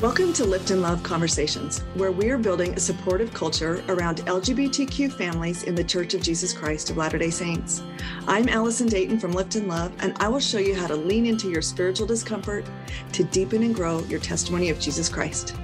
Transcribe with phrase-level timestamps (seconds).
[0.00, 5.12] Welcome to Lift and Love Conversations, where we are building a supportive culture around LGBTQ
[5.12, 7.82] families in the Church of Jesus Christ of Latter day Saints.
[8.28, 11.26] I'm Allison Dayton from Lift and Love, and I will show you how to lean
[11.26, 12.64] into your spiritual discomfort
[13.10, 15.56] to deepen and grow your testimony of Jesus Christ.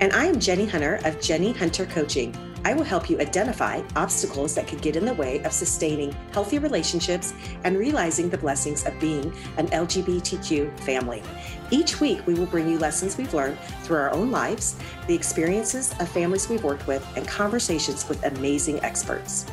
[0.00, 2.34] And I am Jenie Hunter of Jenie Hunter Coaching.
[2.66, 6.58] I will help you identify obstacles that could get in the way of sustaining healthy
[6.58, 11.22] relationships and realizing the blessings of being an LGBTQ family.
[11.70, 14.76] Each week, we will bring you lessons we've learned through our own lives,
[15.08, 19.44] the experiences of families we've worked with, and conversations with amazing experts.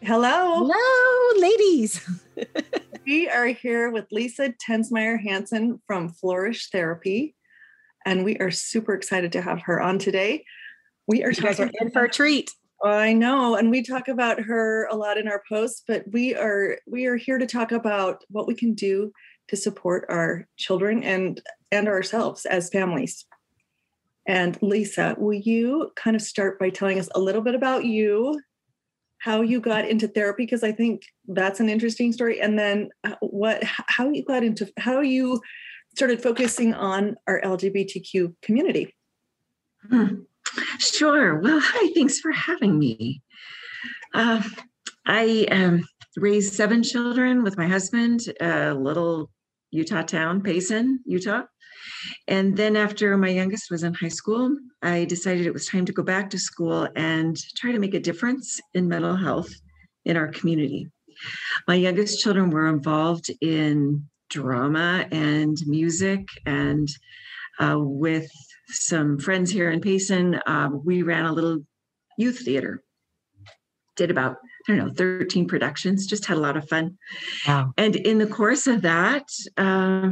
[0.00, 0.64] Hello.
[0.64, 2.08] Hello, ladies.
[3.06, 7.34] we are here with Lisa Tensmeyer Hansen from Flourish Therapy
[8.04, 10.44] and we are super excited to have her on today.
[11.06, 12.50] We are you guys are in for a treat.
[12.82, 16.78] I know, and we talk about her a lot in our posts, but we are
[16.86, 19.12] we are here to talk about what we can do
[19.48, 23.24] to support our children and and ourselves as families.
[24.26, 28.40] And Lisa, will you kind of start by telling us a little bit about you,
[29.18, 33.14] how you got into therapy because I think that's an interesting story and then uh,
[33.20, 35.40] what how you got into how you
[35.94, 38.94] started focusing on our LGBTQ community.
[39.88, 40.22] Hmm.
[40.78, 41.40] Sure.
[41.40, 43.22] Well, hi, thanks for having me.
[44.12, 44.42] Uh,
[45.06, 45.84] I um,
[46.16, 49.30] raised seven children with my husband, a little
[49.70, 51.42] Utah town, Payson, Utah.
[52.28, 55.92] And then after my youngest was in high school, I decided it was time to
[55.92, 59.52] go back to school and try to make a difference in mental health
[60.04, 60.88] in our community.
[61.68, 66.26] My youngest children were involved in drama and music.
[66.44, 66.88] And
[67.60, 68.28] uh, with
[68.66, 71.60] some friends here in Payson, um, we ran a little
[72.18, 72.82] youth theater.
[73.96, 74.36] Did about,
[74.68, 76.98] I don't know, 13 productions, just had a lot of fun.
[77.46, 77.72] Wow.
[77.76, 80.10] And in the course of that, uh,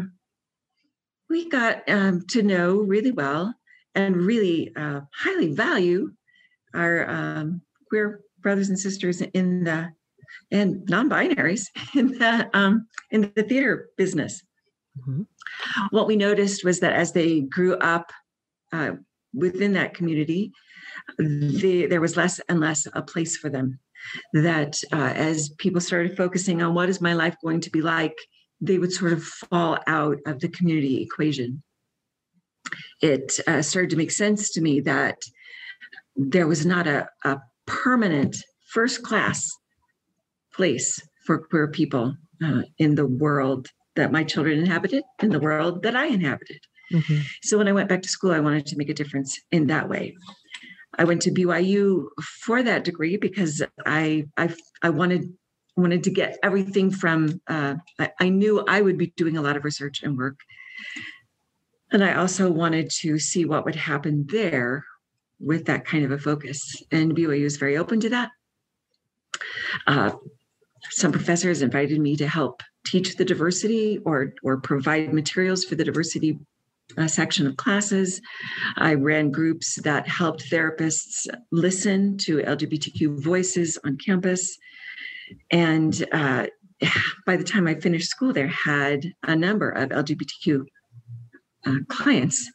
[1.28, 3.52] we got um, to know really well
[3.97, 6.12] and really uh, highly value
[6.74, 9.91] our um, queer brothers and sisters in the
[10.52, 14.42] and non-binaries in the um, in the theater business.
[14.98, 15.22] Mm-hmm.
[15.90, 18.12] What we noticed was that as they grew up
[18.72, 18.92] uh,
[19.34, 20.52] within that community,
[21.18, 23.78] there was less and less a place for them.
[24.34, 28.16] That uh, as people started focusing on what is my life going to be like,
[28.60, 31.62] they would sort of fall out of the community equation.
[33.00, 35.18] It uh, started to make sense to me that
[36.16, 38.36] there was not a, a permanent
[38.72, 39.50] first class
[40.54, 42.14] place for queer people
[42.44, 46.60] uh, in the world that my children inhabited, in the world that I inhabited.
[46.92, 47.20] Mm-hmm.
[47.42, 49.88] So when I went back to school, I wanted to make a difference in that
[49.88, 50.14] way.
[50.98, 52.06] I went to BYU
[52.44, 55.32] for that degree because I I, I wanted
[55.76, 57.41] wanted to get everything from.
[57.46, 60.38] Uh, I, I knew I would be doing a lot of research and work,
[61.91, 64.84] and I also wanted to see what would happen there
[65.41, 66.82] with that kind of a focus.
[66.91, 68.30] And BYU is very open to that.
[69.86, 70.12] Uh,
[70.91, 75.84] some professors invited me to help teach the diversity or or provide materials for the
[75.84, 76.38] diversity
[76.98, 78.20] uh, section of classes.
[78.76, 84.59] I ran groups that helped therapists listen to LGBTQ voices on campus.
[85.50, 86.47] And uh,
[87.26, 90.65] by the time I finished school, there had a number of LGBTQ
[91.66, 92.50] uh, clients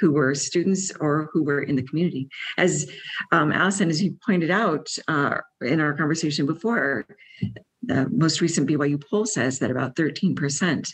[0.00, 2.28] who were students or who were in the community.
[2.56, 2.88] As
[3.32, 7.06] um, Allison, as you pointed out uh, in our conversation before,
[7.82, 10.88] the most recent BYU poll says that about 13%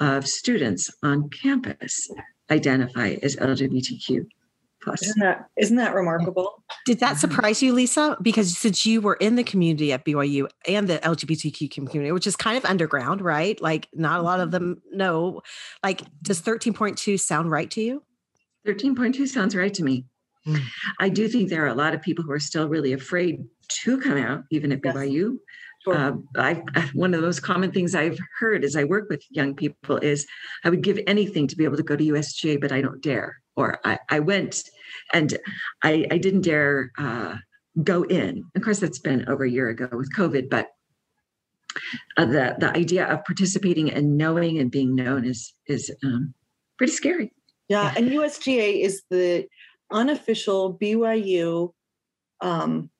[0.00, 2.08] of students on campus
[2.50, 4.26] identify as LGBTQ
[4.86, 5.02] plus.
[5.02, 6.62] Isn't that, isn't that remarkable?
[6.86, 8.16] Did that surprise you, Lisa?
[8.22, 12.36] Because since you were in the community at BYU and the LGBTQ community, which is
[12.36, 13.60] kind of underground, right?
[13.60, 15.42] Like not a lot of them know.
[15.82, 18.02] Like, does 13.2 sound right to you?
[18.66, 20.04] 13.2 sounds right to me.
[20.46, 20.62] Mm.
[21.00, 24.00] I do think there are a lot of people who are still really afraid to
[24.00, 24.94] come out, even at yes.
[24.94, 25.38] BYU.
[25.86, 26.62] Uh, I,
[26.94, 30.26] one of the most common things I've heard as I work with young people is
[30.64, 33.36] I would give anything to be able to go to USGA, but I don't dare.
[33.56, 34.62] Or I, I went
[35.12, 35.38] and
[35.82, 37.36] I, I didn't dare uh,
[37.82, 38.44] go in.
[38.54, 40.68] Of course, that's been over a year ago with COVID, but
[42.16, 46.34] uh, the the idea of participating and knowing and being known is is um,
[46.78, 47.32] pretty scary.
[47.68, 49.46] Yeah, and USGA is the
[49.90, 51.72] unofficial BYU
[52.40, 52.90] um,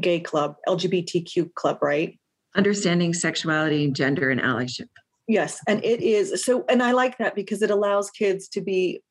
[0.00, 2.18] gay club, LGBTQ club, right?
[2.54, 4.88] Understanding sexuality, and gender, and allyship.
[5.28, 9.02] Yes, and it is so, and I like that because it allows kids to be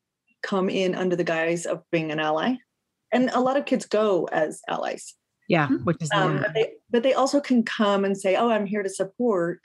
[0.42, 2.56] come in under the guise of being an ally,
[3.12, 5.14] and a lot of kids go as allies.
[5.48, 5.76] Yeah, hmm.
[5.78, 8.82] which is um, but, they, but they also can come and say, "Oh, I'm here
[8.82, 9.60] to support."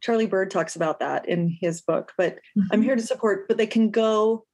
[0.00, 2.12] Charlie Bird talks about that in his book.
[2.18, 2.62] But mm-hmm.
[2.72, 3.46] I'm here to support.
[3.46, 4.44] But they can go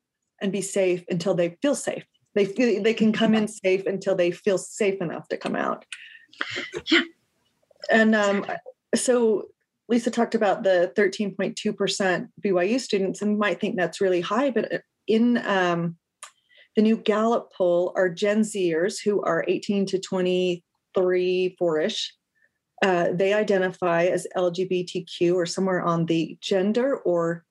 [0.40, 2.04] and be safe until they feel safe.
[2.38, 5.84] They feel, they can come in safe until they feel safe enough to come out.
[6.88, 7.00] Yeah.
[7.90, 8.46] And um,
[8.94, 9.48] so
[9.88, 14.78] Lisa talked about the 13.2% BYU students, and might think that's really high, but uh,
[15.08, 15.96] in um,
[16.76, 22.14] the new Gallup poll, our Gen Zers who are 18 to 23, four-ish,
[22.84, 27.44] uh, they identify as LGBTQ or somewhere on the gender or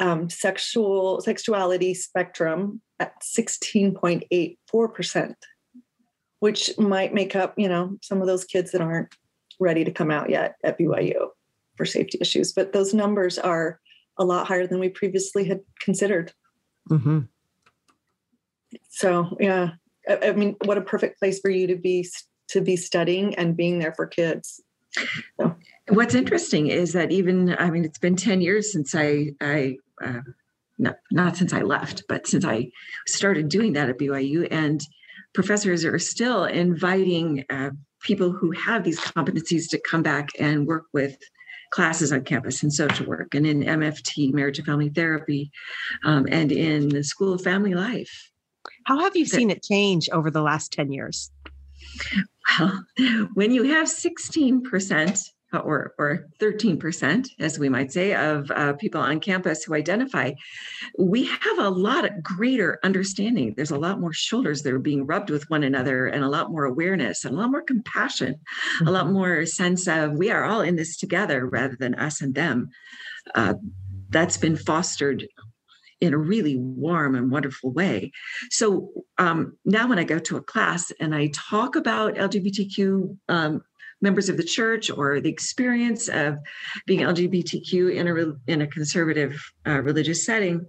[0.00, 5.34] um, sexual sexuality spectrum at 16.84%,
[6.40, 9.14] which might make up, you know, some of those kids that aren't
[9.58, 11.28] ready to come out yet at BYU
[11.76, 12.52] for safety issues.
[12.52, 13.80] But those numbers are
[14.18, 16.32] a lot higher than we previously had considered.
[16.90, 17.20] Mm-hmm.
[18.88, 19.70] So yeah,
[20.08, 22.08] I, I, mean, what a perfect place for you to be
[22.48, 24.62] to be studying and being there for kids.
[25.38, 25.54] So.
[25.88, 29.76] What's interesting is that even I mean, it's been ten years since I I.
[30.04, 30.20] Uh,
[30.78, 32.70] not, not since I left, but since I
[33.06, 34.80] started doing that at BYU, and
[35.32, 37.70] professors are still inviting uh,
[38.02, 41.16] people who have these competencies to come back and work with
[41.70, 45.50] classes on campus in social work and in MFT, marriage and family therapy,
[46.04, 48.30] um, and in the School of Family Life.
[48.84, 51.30] How have you seen it change over the last 10 years?
[52.58, 52.84] Well,
[53.34, 55.30] when you have 16%
[55.64, 60.32] or, or 13%, as we might say, of uh, people on campus who identify,
[60.98, 63.54] we have a lot of greater understanding.
[63.56, 66.50] There's a lot more shoulders that are being rubbed with one another, and a lot
[66.50, 68.88] more awareness, and a lot more compassion, mm-hmm.
[68.88, 69.14] a lot mm-hmm.
[69.14, 72.68] more sense of we are all in this together rather than us and them.
[73.34, 73.54] Uh,
[74.10, 75.26] that's been fostered
[76.00, 78.12] in a really warm and wonderful way.
[78.50, 83.62] So um, now, when I go to a class and I talk about LGBTQ um,
[84.02, 86.36] members of the church or the experience of
[86.86, 90.66] being LGBTQ in a in a conservative uh, religious setting,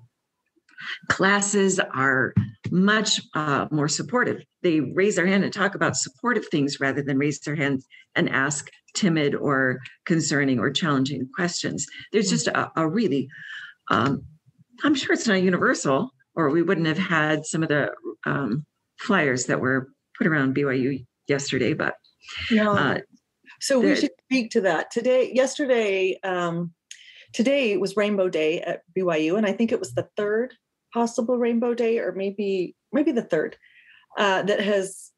[1.10, 2.34] classes are
[2.72, 4.42] much uh, more supportive.
[4.62, 7.86] They raise their hand and talk about supportive things rather than raise their hands
[8.16, 11.86] and ask timid or concerning or challenging questions.
[12.12, 13.30] There's just a, a really,
[13.90, 14.24] um,
[14.84, 17.92] I'm sure it's not universal, or we wouldn't have had some of the
[18.26, 18.66] um,
[19.00, 21.74] flyers that were put around BYU yesterday.
[21.74, 21.96] But
[22.52, 22.74] no.
[22.74, 23.00] uh,
[23.60, 25.32] so we should speak to that today.
[25.34, 26.74] Yesterday, um,
[27.34, 30.54] today was Rainbow Day at BYU, and I think it was the third
[30.94, 33.58] possible Rainbow Day, or maybe maybe the third
[34.18, 35.12] uh, that has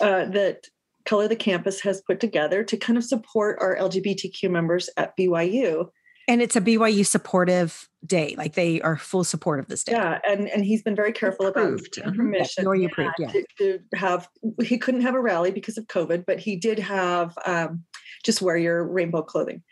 [0.00, 0.66] uh, that
[1.04, 5.88] Color the Campus has put together to kind of support our LGBTQ members at BYU.
[6.28, 8.34] And it's a BYU supportive day.
[8.36, 9.92] Like they are full support of this day.
[9.92, 11.98] Yeah, and and he's been very careful approved.
[11.98, 12.64] about permission.
[12.78, 13.32] Yeah, approved, yeah.
[13.32, 14.28] To, to, have
[14.62, 17.84] he couldn't have a rally because of COVID, but he did have um,
[18.24, 19.62] just wear your rainbow clothing.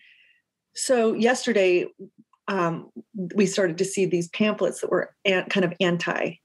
[0.75, 1.87] So yesterday,
[2.49, 2.91] um,
[3.35, 6.37] we started to see these pamphlets that were an, kind of anti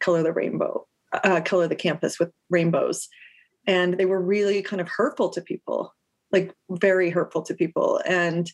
[0.00, 3.08] color the rainbow, uh, color the campus with rainbows,
[3.66, 5.94] and they were really kind of hurtful to people,
[6.32, 8.50] like very hurtful to people, and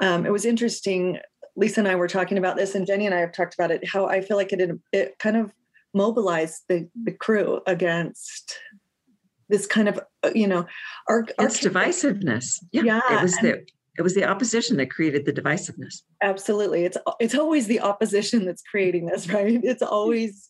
[0.00, 1.18] um, it was interesting.
[1.56, 3.86] Lisa and I were talking about this, and Jenie and I have talked about it.
[3.88, 5.52] How I feel like it it kind of
[5.94, 8.58] mobilized the the crew against
[9.48, 10.66] this kind of uh, you know
[11.08, 12.62] our, our it's divisiveness.
[12.72, 13.64] Yeah, yeah, it was the
[13.98, 16.02] it was the opposition that created the divisiveness.
[16.22, 19.60] Absolutely, it's it's always the opposition that's creating this, right?
[19.62, 20.48] It's always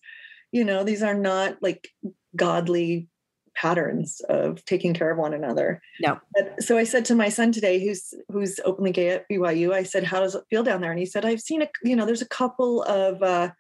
[0.53, 1.89] you know these are not like
[2.37, 3.09] godly
[3.61, 5.81] patterns of taking care of one another.
[6.01, 6.19] No.
[6.35, 9.83] But, so I said to my son today, who's who's openly gay at BYU, I
[9.83, 12.07] said, "How does it feel down there?" And he said, "I've seen a, you know,
[12.07, 13.51] there's a couple of uh,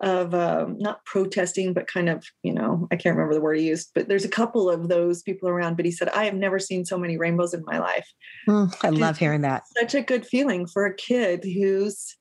[0.00, 3.66] of um, not protesting, but kind of, you know, I can't remember the word he
[3.66, 5.76] used, but there's a couple of those people around.
[5.76, 8.08] But he said, I have never seen so many rainbows in my life.
[8.48, 9.64] Mm, I love hearing that.
[9.76, 12.16] Such a good feeling for a kid who's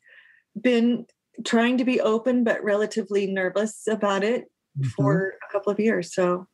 [0.60, 1.06] been
[1.46, 4.46] trying to be open but relatively nervous about it
[4.78, 4.90] mm-hmm.
[4.90, 6.14] for a couple of years.
[6.14, 6.48] So,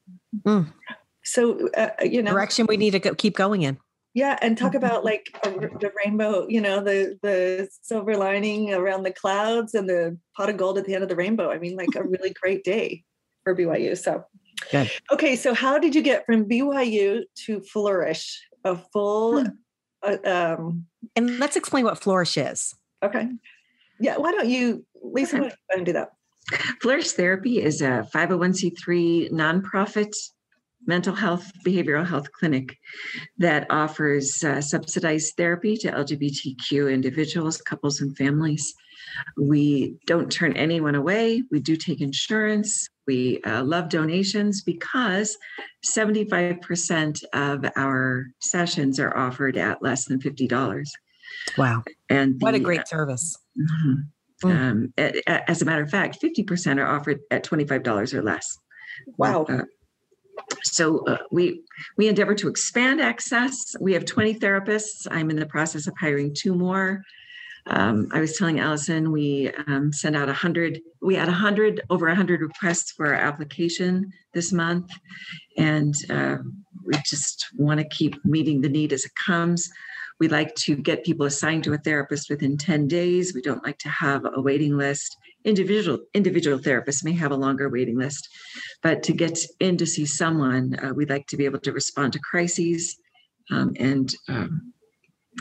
[0.46, 0.72] mm.
[1.24, 3.78] so uh, you know, direction we need to go, keep going in.
[4.14, 4.78] Yeah, and talk mm-hmm.
[4.78, 6.46] about like a, the rainbow.
[6.48, 10.86] You know, the the silver lining around the clouds and the pot of gold at
[10.86, 11.50] the end of the rainbow.
[11.52, 13.04] I mean, like a really great day
[13.44, 13.98] for BYU.
[13.98, 14.24] So,
[14.72, 14.92] Good.
[15.12, 18.40] okay, so how did you get from BYU to Flourish?
[18.66, 19.50] A full, hmm.
[20.04, 20.86] uh, um,
[21.18, 22.74] and let's explain what Flourish is.
[23.04, 23.28] Okay.
[24.00, 25.36] Yeah, why don't you, Lisa?
[25.36, 25.44] Okay.
[25.44, 26.12] Why don't you do that?
[26.82, 30.14] Flourish Therapy is a 501c3 nonprofit
[30.86, 32.78] mental health, behavioral health clinic
[33.38, 38.74] that offers uh, subsidized therapy to LGBTQ individuals, couples, and families.
[39.38, 41.44] We don't turn anyone away.
[41.52, 42.90] We do take insurance.
[43.06, 45.38] We uh, love donations because
[45.86, 50.86] 75% of our sessions are offered at less than $50.
[51.58, 51.84] Wow.
[52.10, 53.38] And what a great service.
[53.60, 54.02] Mm-hmm.
[54.52, 58.58] Um, as a matter of fact, 50% are offered at $25 or less.
[59.18, 59.44] Wow.
[59.44, 59.64] Uh,
[60.64, 61.62] so uh, we
[61.98, 63.76] we endeavor to expand access.
[63.80, 65.08] We have 20 therapists.
[65.12, 67.04] I'm in the process of hiring two more.
[67.66, 70.82] Um, I was telling Allison we um, sent out 100.
[71.02, 74.92] We had 100 over 100 requests for our application this month,
[75.58, 76.38] and uh,
[76.86, 79.70] we just want to keep meeting the need as it comes.
[80.24, 83.34] We like to get people assigned to a therapist within 10 days.
[83.34, 85.18] We don't like to have a waiting list.
[85.44, 88.30] Individual individual therapists may have a longer waiting list,
[88.82, 92.14] but to get in to see someone, uh, we like to be able to respond
[92.14, 92.96] to crises.
[93.52, 94.72] Um, and um,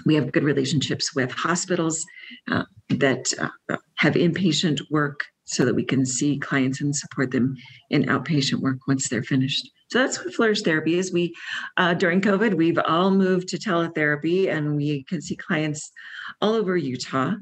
[0.04, 2.04] we have good relationships with hospitals
[2.50, 7.54] uh, that uh, have inpatient work so that we can see clients and support them
[7.90, 9.70] in outpatient work once they're finished.
[9.92, 11.12] So that's what Flourish Therapy is.
[11.12, 11.34] We,
[11.76, 15.92] uh, during COVID, we've all moved to teletherapy and we can see clients
[16.40, 17.34] all over Utah.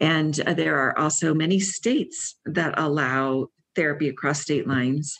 [0.00, 3.46] And uh, there are also many states that allow
[3.76, 5.16] therapy across state lines.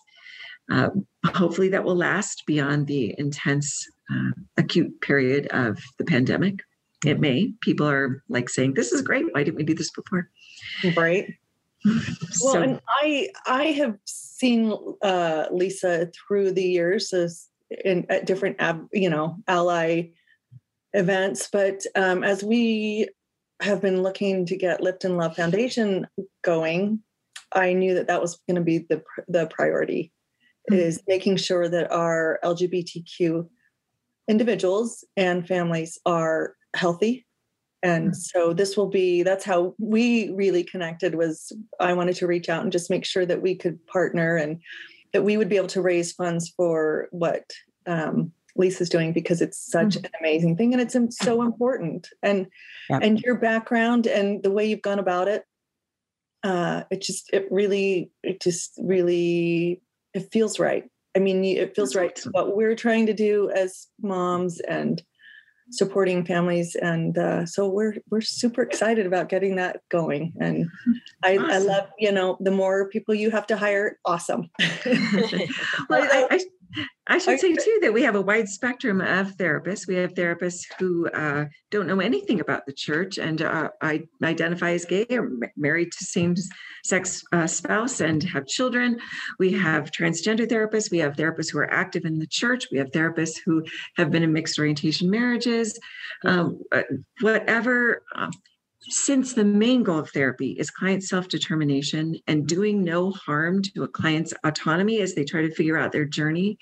[0.69, 0.89] Uh,
[1.27, 6.59] hopefully, that will last beyond the intense uh, acute period of the pandemic.
[7.07, 7.53] It may.
[7.61, 9.27] People are like saying, "This is great.
[9.33, 10.29] Why didn't we do this before?"
[10.97, 11.35] Right.
[12.31, 17.49] So, well, and I I have seen uh, Lisa through the years as
[17.85, 20.11] in at different ab, you know ally
[20.93, 23.09] events, but um, as we
[23.61, 26.07] have been looking to get Lift and Love Foundation
[26.43, 27.01] going,
[27.53, 30.13] I knew that that was going to be the the priority
[30.71, 30.81] mm-hmm.
[30.81, 33.49] is making sure that our LGBTQ
[34.29, 37.27] individuals and families are healthy
[37.85, 38.17] and mm.
[38.17, 42.63] so this will be that's how we really connected was i wanted to reach out
[42.63, 44.61] and just make sure that we could partner and
[45.13, 47.45] that we would be able to raise funds for what
[47.87, 50.07] um, lisa's doing because it's such mm-hmm.
[50.07, 52.47] an amazing thing and it's so important and
[52.91, 52.99] yeah.
[53.03, 55.45] and your background and the way you've gone about it
[56.43, 59.81] uh, it just it really it just really
[60.15, 60.85] it feels right
[61.17, 65.03] i mean it feels right to what we're trying to do as moms and
[65.77, 70.69] supporting families and uh, so we're we're super excited about getting that going and
[71.23, 71.51] I, awesome.
[71.51, 74.51] I love you know the more people you have to hire awesome
[75.89, 76.41] well I, I,
[77.07, 79.87] I should say too that we have a wide spectrum of therapists.
[79.87, 84.71] We have therapists who uh, don't know anything about the church and uh, I identify
[84.71, 88.99] as gay or married to same-sex uh, spouse and have children.
[89.39, 90.91] We have transgender therapists.
[90.91, 92.69] We have therapists who are active in the church.
[92.73, 93.65] We have therapists who
[93.97, 95.79] have been in mixed orientation marriages.
[96.25, 96.83] Um, uh,
[97.21, 98.31] whatever um,
[98.89, 103.83] since the main goal of therapy is client self determination and doing no harm to
[103.83, 106.59] a client's autonomy as they try to figure out their journey,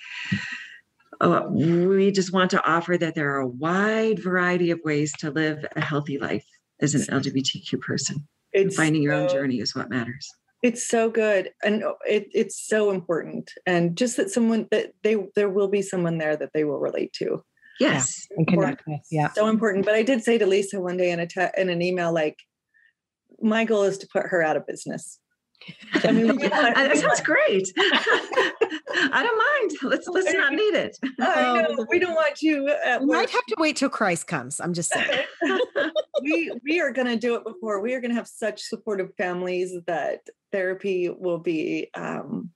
[1.21, 5.31] uh, we just want to offer that there are a wide variety of ways to
[5.31, 6.47] live a healthy life
[6.81, 8.27] as an LGBTQ person.
[8.53, 10.29] It's finding your so, own journey is what matters.
[10.63, 15.49] It's so good, and it, it's so important, and just that someone that they there
[15.49, 17.43] will be someone there that they will relate to.
[17.81, 18.27] Yes.
[18.31, 18.37] Yeah.
[18.39, 19.01] And connect with.
[19.11, 19.33] Yeah.
[19.33, 19.85] So important.
[19.85, 22.39] But I did say to Lisa one day in a te- in an email, like,
[23.41, 25.19] my goal is to put her out of business.
[25.95, 27.73] I mean, that sounds great.
[27.77, 29.93] I don't mind.
[29.93, 30.97] Let's let's not need it.
[31.21, 31.87] I know.
[31.89, 32.65] We don't want you.
[33.01, 34.61] we might have to wait till Christ comes.
[34.61, 35.25] I'm just saying.
[36.23, 37.81] we we are going to do it before.
[37.81, 42.51] We are going to have such supportive families that therapy will be um,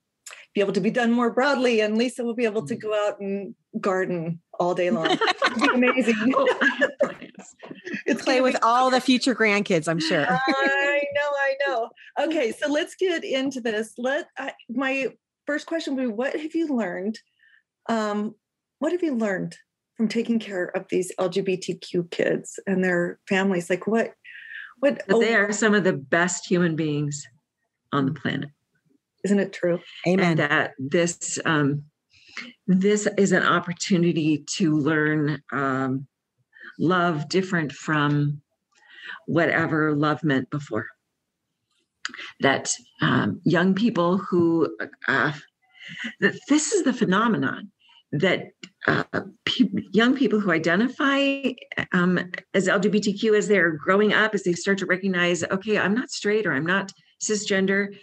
[0.57, 2.81] be able to be done more broadly, and Lisa will be able to mm.
[2.81, 5.05] go out and garden all day long.
[5.59, 6.33] It's amazing.
[6.35, 6.57] oh,
[8.07, 10.25] it's play with all the future grandkids, I'm sure.
[10.27, 11.89] I know, I know.
[12.21, 13.93] Okay, so let's get into this.
[13.99, 15.09] Let I, my
[15.45, 17.19] first question would be: What have you learned?
[17.87, 18.33] Um,
[18.79, 19.55] what have you learned
[19.95, 23.69] from taking care of these LGBTQ kids and their families?
[23.69, 24.13] Like what?
[24.79, 25.03] What?
[25.07, 27.23] But they are some of the best human beings
[27.91, 28.49] on the planet.
[29.27, 29.81] Isn't it true?
[30.07, 30.25] Amen.
[30.25, 31.83] And that this um,
[32.65, 36.07] this is an opportunity to learn um,
[36.79, 38.41] love different from
[39.25, 40.87] whatever love meant before.
[42.39, 44.73] That um, young people who,
[45.09, 45.33] uh,
[46.21, 47.69] that this is the phenomenon
[48.13, 48.51] that
[48.87, 49.03] uh,
[49.43, 51.51] pe- young people who identify
[51.91, 52.17] um,
[52.53, 56.45] as LGBTQ as they're growing up, as they start to recognize, okay, I'm not straight
[56.45, 57.97] or I'm not cisgender.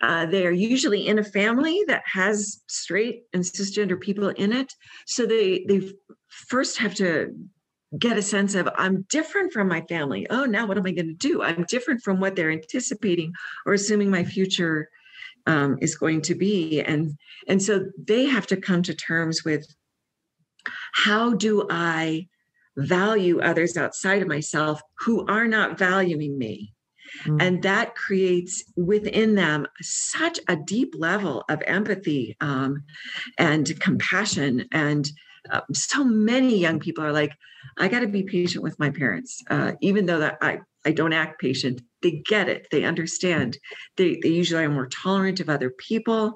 [0.00, 4.72] Uh, they are usually in a family that has straight and cisgender people in it.
[5.06, 5.92] So they they
[6.28, 7.34] first have to
[7.98, 10.26] get a sense of I'm different from my family.
[10.30, 11.42] Oh, now what am I going to do?
[11.42, 13.32] I'm different from what they're anticipating
[13.66, 14.88] or assuming my future
[15.46, 17.16] um, is going to be, and
[17.48, 19.66] and so they have to come to terms with
[20.92, 22.28] how do I
[22.76, 26.72] value others outside of myself who are not valuing me.
[27.24, 27.42] Mm.
[27.42, 32.84] And that creates within them such a deep level of empathy um,
[33.38, 34.66] and compassion.
[34.72, 35.10] And
[35.50, 37.32] uh, so many young people are like,
[37.78, 41.12] I got to be patient with my parents, uh, even though that I, I don't
[41.12, 41.82] act patient.
[42.02, 42.68] They get it.
[42.70, 43.58] They understand.
[43.96, 46.32] They, they usually are more tolerant of other people.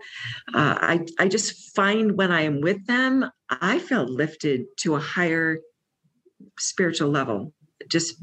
[0.52, 5.00] Uh, I, I just find when I am with them, I feel lifted to a
[5.00, 5.60] higher
[6.58, 7.54] spiritual level
[7.88, 8.16] just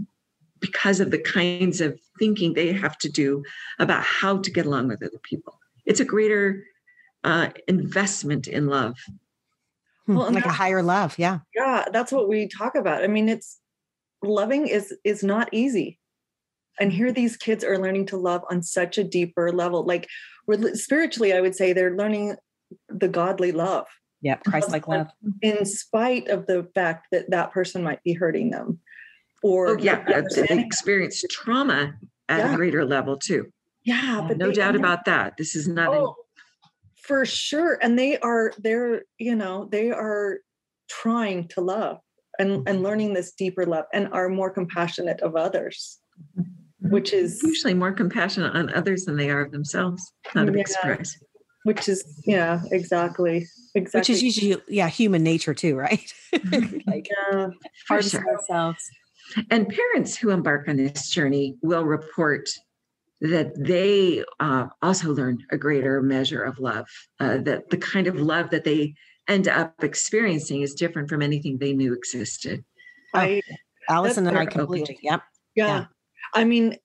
[0.62, 3.44] because of the kinds of thinking they have to do
[3.80, 5.60] about how to get along with other people.
[5.86, 6.64] It's a greater
[7.24, 8.96] uh, investment in love.
[10.06, 11.40] Hmm, well, like a higher love, yeah.
[11.56, 13.04] Yeah, that's what we talk about.
[13.04, 13.60] I mean, it's
[14.24, 16.00] loving is is not easy.
[16.80, 19.86] And here these kids are learning to love on such a deeper level.
[19.86, 20.08] Like
[20.74, 22.36] spiritually, I would say they're learning
[22.88, 23.88] the godly love.
[24.22, 25.08] Yeah, Christ-like love.
[25.42, 28.80] In spite of the fact that that person might be hurting them
[29.44, 31.94] or oh, yeah, they experience trauma
[32.30, 32.54] at yeah.
[32.54, 33.52] a greater level too.
[33.84, 35.38] Yeah, but no doubt about that.
[35.38, 36.16] This is not oh,
[37.02, 37.78] for sure.
[37.82, 40.40] And they are they're, you know, they are
[40.90, 41.98] trying to love
[42.40, 42.84] and, and mm-hmm.
[42.84, 46.00] learning this deeper love and are more compassionate of others,
[46.38, 46.90] mm-hmm.
[46.90, 50.14] which is usually more compassionate on others than they are of themselves.
[50.36, 51.18] Not a big yeah, surprise.
[51.64, 53.48] Which is, yeah, exactly.
[53.76, 54.00] Exactly.
[54.00, 56.14] Which is usually yeah, human nature too, right?
[56.88, 57.50] like yeah,
[57.88, 58.28] hard sure.
[58.28, 58.80] ourselves.
[59.50, 62.50] And parents who embark on this journey will report
[63.22, 66.88] that they uh, also learn a greater measure of love,
[67.20, 68.96] uh, that the kind of love that they
[69.28, 72.66] end up experiencing is different from anything they knew existed.
[73.14, 73.56] I, oh,
[73.94, 75.22] Allison and I completely, yep.
[75.56, 75.68] Yeah.
[75.68, 75.86] yeah.
[76.34, 76.78] I mean,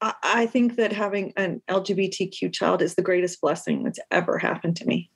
[0.00, 4.76] I, I think that having an LGBTQ child is the greatest blessing that's ever happened
[4.76, 5.10] to me.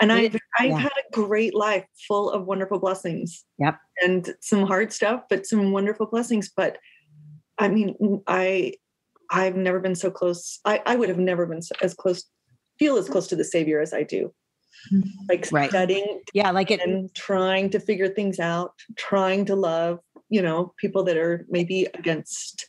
[0.00, 0.78] And I've, I've yeah.
[0.78, 3.44] had a great life full of wonderful blessings.
[3.58, 3.78] Yep.
[4.02, 6.50] And some hard stuff, but some wonderful blessings.
[6.54, 6.78] But
[7.58, 8.74] I mean, I
[9.30, 10.60] I've never been so close.
[10.64, 12.24] I, I would have never been so, as close,
[12.78, 14.32] feel as close to the Savior as I do.
[15.28, 15.70] Like right.
[15.70, 20.74] studying, yeah, like it, and trying to figure things out, trying to love, you know,
[20.78, 22.66] people that are maybe against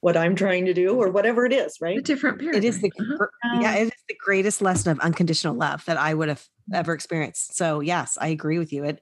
[0.00, 1.98] what I'm trying to do or whatever it is, right?
[1.98, 2.62] A different paradigm.
[2.62, 3.60] It is the uh-huh.
[3.60, 7.56] yeah, it is the greatest lesson of unconditional love that I would have ever experienced.
[7.56, 8.84] So yes, I agree with you.
[8.84, 9.00] It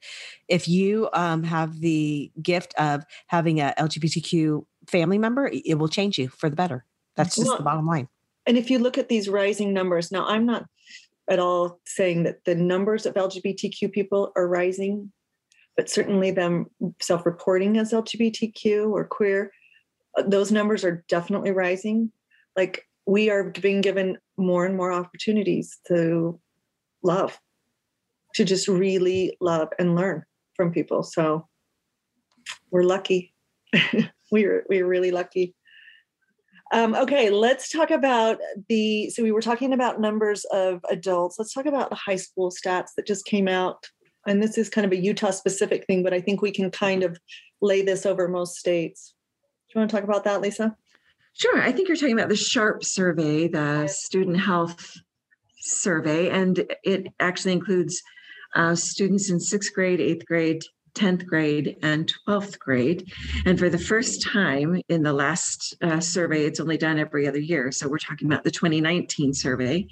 [0.48, 6.18] if you um, have the gift of having a LGBTQ family member, it will change
[6.18, 6.85] you for the better.
[7.16, 8.09] That's just well, the bottom line.
[8.46, 10.66] And if you look at these rising numbers, now I'm not
[11.28, 15.12] at all saying that the numbers of LGBTQ people are rising,
[15.76, 16.66] but certainly them
[17.00, 19.52] self-reporting as LGBTQ or queer
[20.16, 22.12] uh, those numbers are definitely rising.
[22.56, 26.40] Like we are being given more and more opportunities to
[27.02, 27.38] love,
[28.34, 31.02] to just really love and learn from people.
[31.02, 31.46] So
[32.70, 33.34] we're lucky.
[34.32, 35.54] we're we're really lucky.
[36.72, 38.38] Um, okay, let's talk about
[38.68, 39.10] the.
[39.10, 41.36] So we were talking about numbers of adults.
[41.38, 43.88] Let's talk about the high school stats that just came out.
[44.26, 47.02] And this is kind of a Utah specific thing, but I think we can kind
[47.02, 47.18] of
[47.62, 49.14] lay this over most states
[49.68, 50.76] Do you want to talk about that, Lisa?
[51.32, 51.60] Sure.
[51.60, 54.96] I think you're talking about the SHARP survey, the student health
[55.60, 58.02] survey, and it actually includes
[58.54, 60.62] uh, students in sixth grade, eighth grade,
[60.94, 63.12] 10th grade, and 12th grade.
[63.46, 67.38] And for the first time in the last uh, survey, it's only done every other
[67.38, 67.70] year.
[67.72, 69.86] So we're talking about the 2019 survey.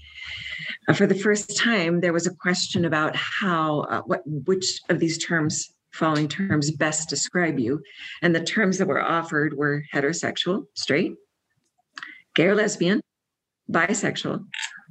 [0.88, 4.98] Uh, for the first time, there was a question about how, uh, what, which of
[4.98, 7.82] these terms following terms best describe you.
[8.22, 11.14] And the terms that were offered were heterosexual, straight,
[12.34, 13.00] gay or lesbian,
[13.70, 14.44] bisexual,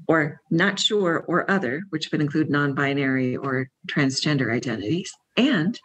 [0.08, 5.12] or not sure or other, which would include non binary or transgender identities.
[5.36, 5.80] And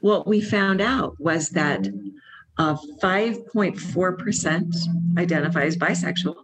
[0.00, 1.86] what we found out was that
[2.58, 4.74] uh, 5.4%
[5.18, 6.36] identify as bisexual,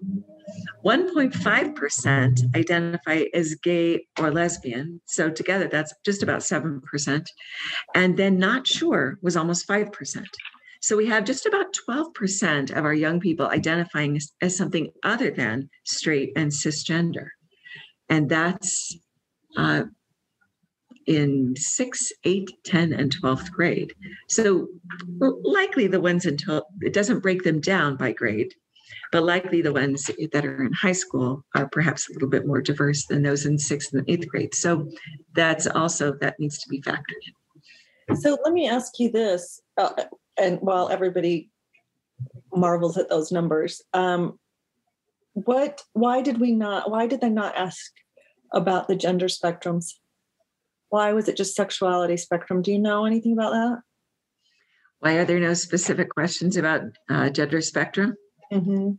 [0.85, 5.01] 1.5% identify as gay or lesbian.
[5.07, 7.27] So together, that's just about 7%.
[7.95, 10.25] And then not sure was almost 5%.
[10.81, 15.31] So we have just about 12% of our young people identifying as, as something other
[15.31, 17.29] than straight and cisgender.
[18.09, 18.97] And that's
[19.57, 19.85] uh,
[21.07, 23.95] in six, eight, 10, and 12th grade.
[24.29, 24.69] So
[25.19, 28.55] likely the ones until it doesn't break them down by grade
[29.13, 32.61] but likely the ones that are in high school are perhaps a little bit more
[32.61, 34.55] diverse than those in sixth and eighth grade.
[34.55, 34.91] So
[35.35, 37.23] that's also that needs to be factored
[38.09, 38.17] in.
[38.17, 40.05] So let me ask you this, uh,
[40.39, 41.51] and while everybody
[42.53, 44.39] marvels at those numbers, um,
[45.35, 45.83] what?
[45.93, 46.91] Why did we not?
[46.91, 47.93] Why did they not ask
[48.53, 49.95] about the gender spectrums?
[50.89, 52.63] Why was it just sexuality spectrum?
[52.63, 53.79] Do you know anything about that?
[55.01, 58.17] Why are there no specific questions about uh, gender spectrum?
[58.53, 58.93] Mm-hmm.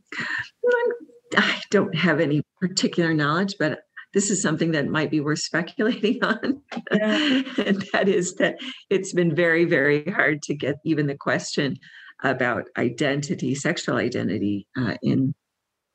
[1.36, 3.80] I don't have any particular knowledge, but
[4.13, 6.62] this is something that might be worth speculating on.
[6.91, 7.41] Yeah.
[7.65, 8.58] and that is that
[8.89, 11.78] it's been very, very hard to get even the question
[12.24, 15.34] about identity, sexual identity, uh, in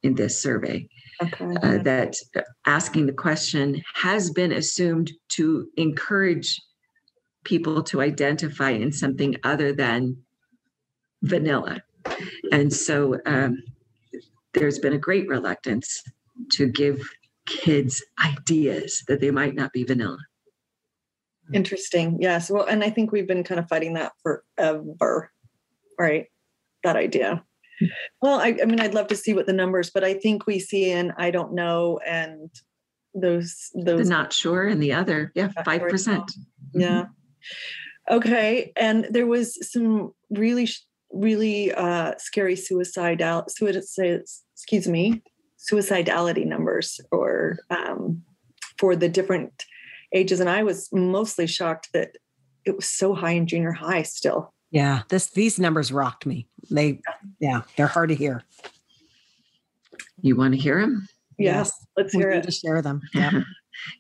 [0.03, 0.87] in this survey.
[1.23, 1.57] Okay.
[1.63, 2.15] Uh, that
[2.67, 6.61] asking the question has been assumed to encourage
[7.45, 10.17] people to identify in something other than
[11.23, 11.83] vanilla,
[12.53, 13.63] and so um,
[14.53, 16.03] there's been a great reluctance
[16.53, 17.01] to give
[17.47, 20.19] kids ideas that they might not be vanilla.
[21.53, 22.19] Interesting.
[22.21, 22.51] Yes.
[22.51, 25.31] Well, and I think we've been kind of fighting that forever,
[25.99, 26.27] right?
[26.85, 27.45] That idea.
[28.23, 30.59] Well, I, I mean, I'd love to see what the numbers, but I think we
[30.59, 32.51] see in I don't know and
[33.15, 36.31] those The those not sure and the other, yeah, five percent.
[36.73, 37.07] yeah.
[38.11, 40.69] Okay, and there was some really
[41.13, 45.23] really uh scary suicidal suicide excuse me
[45.71, 48.23] suicidality numbers or um
[48.79, 49.65] for the different
[50.13, 52.17] ages and I was mostly shocked that
[52.65, 54.53] it was so high in junior high still.
[54.71, 56.49] Yeah, this these numbers rocked me.
[56.71, 57.01] They,
[57.39, 58.43] yeah, they're hard to hear.
[60.21, 61.07] You want to hear them?
[61.39, 62.45] Yes, let's we hear need it.
[62.45, 63.01] to share them.
[63.15, 63.41] Yeah.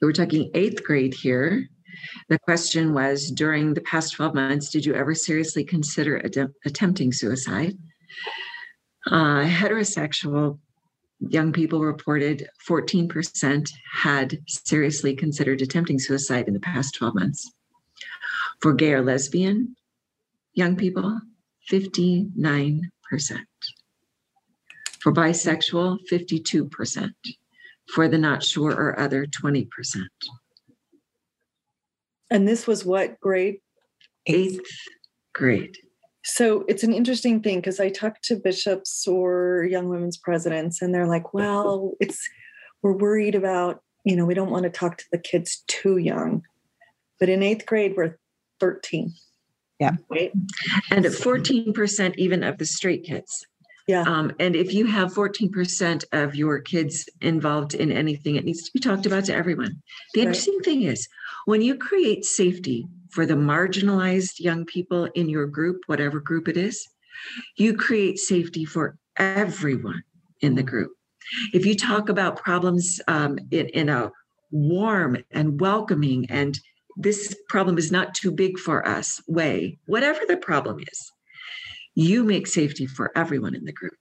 [0.00, 1.68] We're talking eighth grade here.
[2.28, 7.12] The question was during the past 12 months, did you ever seriously consider attem- attempting
[7.12, 7.76] suicide?
[9.06, 10.58] Uh, heterosexual
[11.30, 17.52] young people reported 14% had seriously considered attempting suicide in the past 12 months.
[18.60, 19.76] For gay or lesbian
[20.54, 21.20] young people,
[21.70, 22.80] 59%.
[25.00, 27.10] For bisexual, 52%.
[27.92, 29.68] For the not sure or other, 20%.
[32.30, 33.58] And this was what grade?
[34.26, 34.66] Eighth
[35.34, 35.76] grade.
[36.24, 40.94] So it's an interesting thing because I talk to bishops or young women's presidents, and
[40.94, 42.18] they're like, well, it's,
[42.82, 46.42] we're worried about, you know, we don't want to talk to the kids too young.
[47.20, 48.18] But in eighth grade, we're
[48.60, 49.12] 13.
[49.80, 49.92] Yeah.
[50.08, 50.32] Right.
[50.90, 53.46] And 14% even of the straight kids.
[53.86, 54.02] Yeah.
[54.02, 58.70] Um, and if you have 14% of your kids involved in anything, it needs to
[58.72, 59.82] be talked about to everyone.
[60.14, 60.28] The Right.
[60.28, 61.06] interesting thing is
[61.44, 66.56] when you create safety for the marginalized young people in your group, whatever group it
[66.56, 66.86] is,
[67.56, 70.02] you create safety for everyone
[70.40, 70.90] in the group.
[71.52, 74.10] If you talk about problems um, in, in a
[74.50, 76.58] warm and welcoming and
[76.96, 81.12] this problem is not too big for us way, whatever the problem is,
[81.94, 83.94] you make safety for everyone in the group.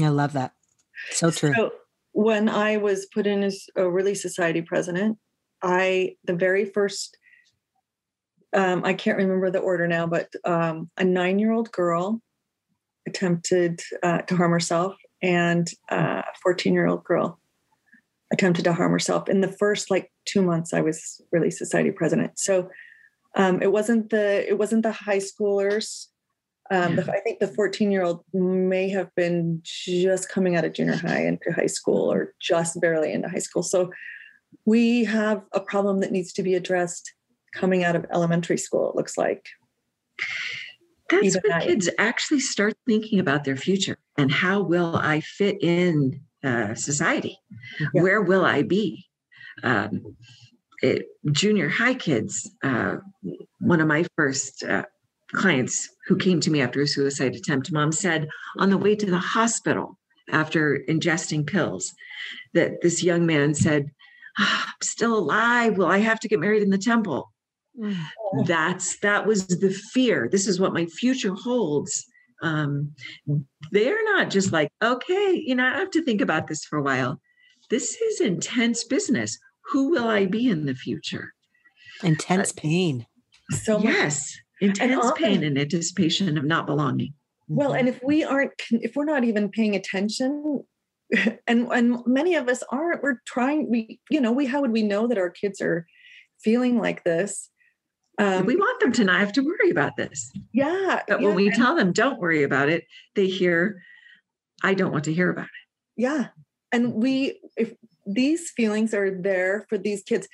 [0.00, 0.52] I love that.
[1.10, 1.52] So true.
[1.54, 1.72] So
[2.12, 5.18] when I was put in as a Relief Society president,
[5.62, 7.16] I the very first
[8.52, 12.20] um, I can't remember the order now, but um, a nine-year-old girl
[13.06, 17.38] attempted uh, to harm herself, and uh, a fourteen-year-old girl
[18.32, 22.38] attempted to harm herself in the first like two months I was Relief Society president.
[22.38, 22.70] So
[23.36, 26.06] um, it wasn't the it wasn't the high schoolers.
[26.72, 30.72] Um, the, I think the 14 year old may have been just coming out of
[30.72, 33.64] junior high into high school or just barely into high school.
[33.64, 33.90] So
[34.64, 37.12] we have a problem that needs to be addressed
[37.54, 39.46] coming out of elementary school, it looks like.
[41.08, 45.20] That's Even when I- kids actually start thinking about their future and how will I
[45.20, 47.38] fit in uh, society?
[47.80, 48.02] Yeah.
[48.02, 49.06] Where will I be?
[49.62, 50.16] Um,
[50.82, 52.96] it, junior high kids, uh,
[53.60, 54.84] one of my first uh,
[55.32, 59.06] clients who came to me after a suicide attempt, mom said on the way to
[59.06, 59.98] the hospital
[60.30, 61.92] after ingesting pills
[62.54, 63.90] that this young man said,
[64.38, 65.76] "Ah, I'm still alive.
[65.76, 67.32] Will I have to get married in the temple?
[68.44, 70.28] That's that was the fear.
[70.30, 72.04] This is what my future holds.
[72.42, 72.92] Um
[73.70, 76.82] they're not just like okay you know i have to think about this for a
[76.82, 77.20] while.
[77.68, 79.38] This is intense business.
[79.72, 81.32] Who will i be in the future?
[82.02, 83.06] Intense pain.
[83.50, 87.14] So yes intense often- pain and anticipation of not belonging.
[87.52, 90.62] Well, and if we aren't, if we're not even paying attention,
[91.48, 93.68] and and many of us aren't, we're trying.
[93.68, 95.84] We, you know, we how would we know that our kids are
[96.40, 97.50] feeling like this?
[98.20, 101.36] Um, we want them to not have to worry about this yeah, but yeah, when
[101.36, 103.82] we and- tell them don't worry about it they hear
[104.62, 105.60] i don't want to hear about it
[106.00, 106.28] yeah,
[106.72, 107.74] and we, if
[108.06, 110.26] these feelings are there for these kids,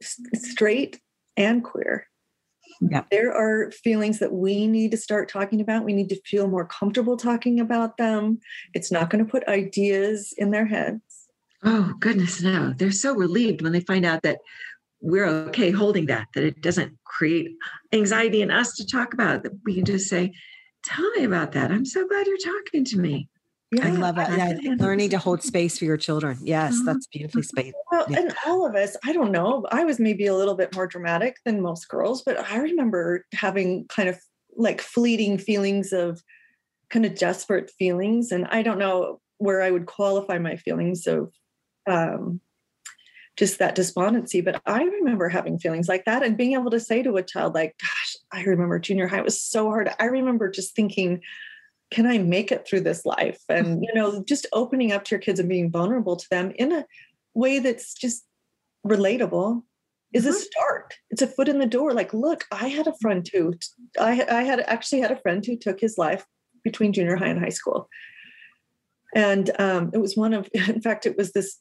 [0.00, 1.00] straight
[1.36, 2.06] and queer.
[2.80, 3.02] Yeah.
[3.10, 5.84] There are feelings that we need to start talking about.
[5.84, 8.38] We need to feel more comfortable talking about them.
[8.74, 11.02] It's not going to put ideas in their heads.
[11.64, 12.72] Oh, goodness, no.
[12.76, 14.38] They're so relieved when they find out that
[15.02, 17.50] we're okay holding that, that it doesn't create
[17.92, 20.32] anxiety in us to talk about that we can just say
[20.82, 23.28] tell me about that i'm so glad you're talking to me
[23.72, 24.28] yeah, I love it.
[24.62, 26.38] Yeah, learning to hold space for your children.
[26.42, 26.84] Yes, mm-hmm.
[26.84, 27.74] that's beautifully spaced.
[27.90, 28.20] Well, yeah.
[28.20, 31.36] and all of us, I don't know, I was maybe a little bit more dramatic
[31.46, 34.20] than most girls, but I remember having kind of
[34.56, 36.22] like fleeting feelings of
[36.90, 38.30] kind of desperate feelings.
[38.30, 41.32] And I don't know where I would qualify my feelings of
[41.86, 42.42] um,
[43.36, 44.40] just that despondency.
[44.40, 47.54] But I remember having feelings like that and being able to say to a child,
[47.54, 49.90] like, gosh, I remember junior high it was so hard.
[49.98, 51.20] I remember just thinking,
[51.90, 53.40] can I make it through this life?
[53.48, 53.82] And, mm-hmm.
[53.84, 56.86] you know, just opening up to your kids and being vulnerable to them in a
[57.34, 58.24] way that's just
[58.86, 59.62] relatable
[60.12, 60.38] is a mm-hmm.
[60.38, 60.94] start.
[61.10, 61.92] It's a foot in the door.
[61.92, 63.54] Like, look, I had a friend too.
[63.98, 66.26] I, I had actually had a friend who took his life
[66.64, 67.88] between junior high and high school.
[69.14, 71.58] And um, it was one of, in fact, it was this.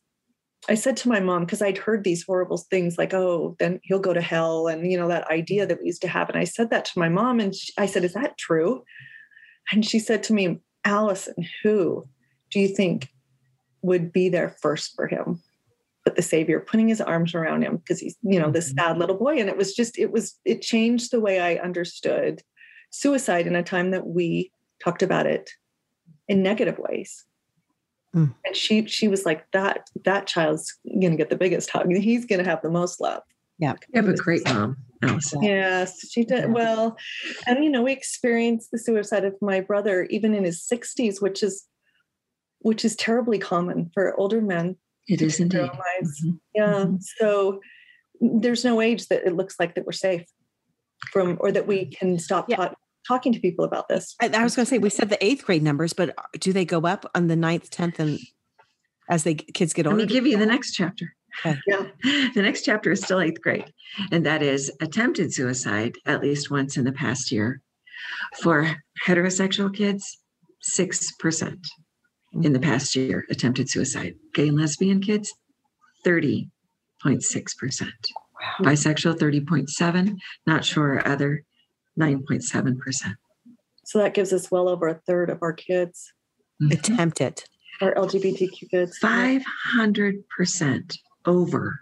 [0.71, 3.99] I said to my mom, because I'd heard these horrible things like, oh, then he'll
[3.99, 4.67] go to hell.
[4.67, 6.29] And, you know, that idea that we used to have.
[6.29, 7.41] And I said that to my mom.
[7.41, 8.85] And she, I said, is that true?
[9.73, 12.07] And she said to me, Allison, who
[12.51, 13.09] do you think
[13.81, 15.41] would be there first for him?
[16.05, 18.79] But the Savior putting his arms around him because he's, you know, this mm-hmm.
[18.79, 19.39] sad little boy.
[19.39, 22.41] And it was just, it was, it changed the way I understood
[22.91, 25.49] suicide in a time that we talked about it
[26.29, 27.25] in negative ways.
[28.15, 28.33] Mm.
[28.45, 31.91] And she she was like, that that child's gonna get the biggest hug.
[31.91, 33.23] He's gonna have the most love.
[33.59, 33.75] Yeah.
[33.93, 34.77] You have a great mom.
[35.03, 35.41] Allison.
[35.43, 36.97] Yes, she did well.
[37.47, 41.41] And you know, we experienced the suicide of my brother even in his 60s, which
[41.41, 41.65] is
[42.59, 44.77] which is terribly common for older men.
[45.07, 45.61] It is indeed.
[45.61, 46.31] Mm-hmm.
[46.53, 46.73] Yeah.
[46.73, 46.95] Mm-hmm.
[47.19, 47.59] So
[48.19, 50.25] there's no age that it looks like that we're safe
[51.11, 52.71] from or that we can stop yeah.
[53.07, 54.15] Ta- talking to people about this.
[54.21, 56.53] I, I was going to say we said the eighth grade numbers, but uh, do
[56.53, 58.19] they go up on the ninth, tenth, and
[59.09, 59.97] as they kids get older?
[59.97, 61.13] Let me give you the next chapter.
[61.45, 61.57] Okay.
[61.67, 61.85] Yeah.
[62.33, 63.71] The next chapter is still eighth grade,
[64.11, 67.61] and that is attempted suicide at least once in the past year.
[68.41, 70.17] For heterosexual kids,
[70.63, 71.57] 6%
[72.33, 72.69] in the mm-hmm.
[72.69, 74.15] past year attempted suicide.
[74.33, 75.33] Gay and lesbian kids,
[76.05, 76.49] 30.6%.
[77.03, 78.71] Wow.
[78.71, 80.17] Bisexual, 30.7.
[80.47, 81.43] Not sure other,
[81.99, 83.15] 9.7%.
[83.85, 86.13] So that gives us well over a third of our kids.
[86.61, 86.71] Mm-hmm.
[86.71, 87.43] Attempted.
[87.81, 88.97] Our LGBTQ kids.
[89.01, 91.79] 500% over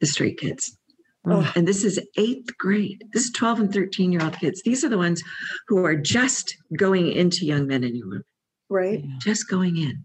[0.00, 0.78] the straight kids.
[1.26, 1.50] Oh.
[1.56, 3.02] And this is eighth grade.
[3.12, 4.62] This is 12 and 13 year old kids.
[4.62, 5.22] These are the ones
[5.68, 8.24] who are just going into young men and women.
[8.68, 9.02] Right.
[9.20, 10.04] Just going in.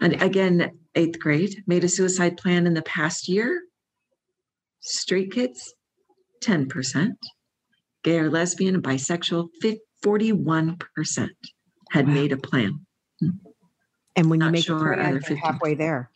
[0.00, 3.62] And again, eighth grade made a suicide plan in the past year.
[4.80, 5.74] Straight kids,
[6.42, 7.12] 10%.
[8.04, 9.48] Gay or lesbian and bisexual,
[10.04, 11.28] 41%
[11.90, 12.14] had wow.
[12.14, 12.86] made a plan.
[14.16, 16.10] And when Not you make sure a plan, you're halfway there.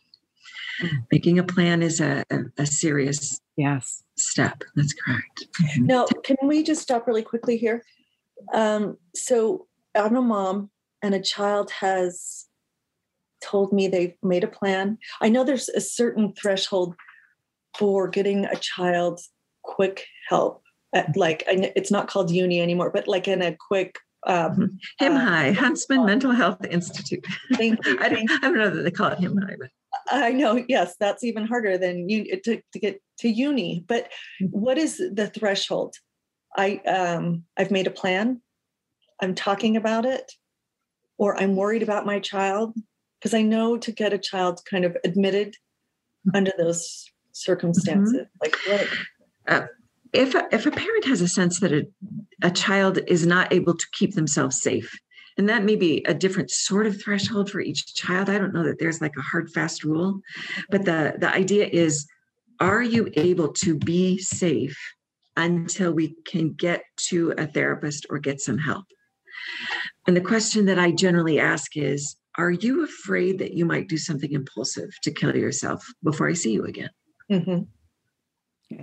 [1.11, 4.03] Making a plan is a, a, a serious yes.
[4.17, 4.63] step.
[4.75, 5.45] That's correct.
[5.77, 7.83] Now can we just stop really quickly here?
[8.53, 10.69] Um, so i'm a mom
[11.01, 12.45] and a child has
[13.43, 14.97] told me they've made a plan.
[15.21, 16.95] I know there's a certain threshold
[17.77, 19.19] for getting a child
[19.63, 20.57] quick help.
[20.57, 20.68] at
[21.15, 25.51] like it's not called uni anymore but like in a quick um, him uh, high
[25.51, 29.11] huntsman uh, mental health institute thank you, I, don't, I, don't, know that they call
[29.11, 29.69] it him high but
[30.11, 33.83] I know, yes, that's even harder than you to, to get to uni.
[33.87, 34.09] But
[34.41, 34.47] mm-hmm.
[34.47, 35.95] what is the threshold?
[36.57, 38.41] I um, I've made a plan.
[39.21, 40.31] I'm talking about it,
[41.17, 42.75] or I'm worried about my child
[43.19, 46.35] because I know to get a child kind of admitted mm-hmm.
[46.35, 48.23] under those circumstances, mm-hmm.
[48.41, 48.87] like what.
[49.47, 49.67] Uh,
[50.13, 51.85] if a, if a parent has a sense that a,
[52.41, 54.91] a child is not able to keep themselves safe
[55.37, 58.63] and that may be a different sort of threshold for each child i don't know
[58.63, 60.19] that there's like a hard fast rule
[60.69, 62.07] but the the idea is
[62.59, 64.77] are you able to be safe
[65.37, 68.85] until we can get to a therapist or get some help
[70.07, 73.97] and the question that i generally ask is are you afraid that you might do
[73.97, 76.89] something impulsive to kill yourself before i see you again
[77.31, 77.61] mm-hmm.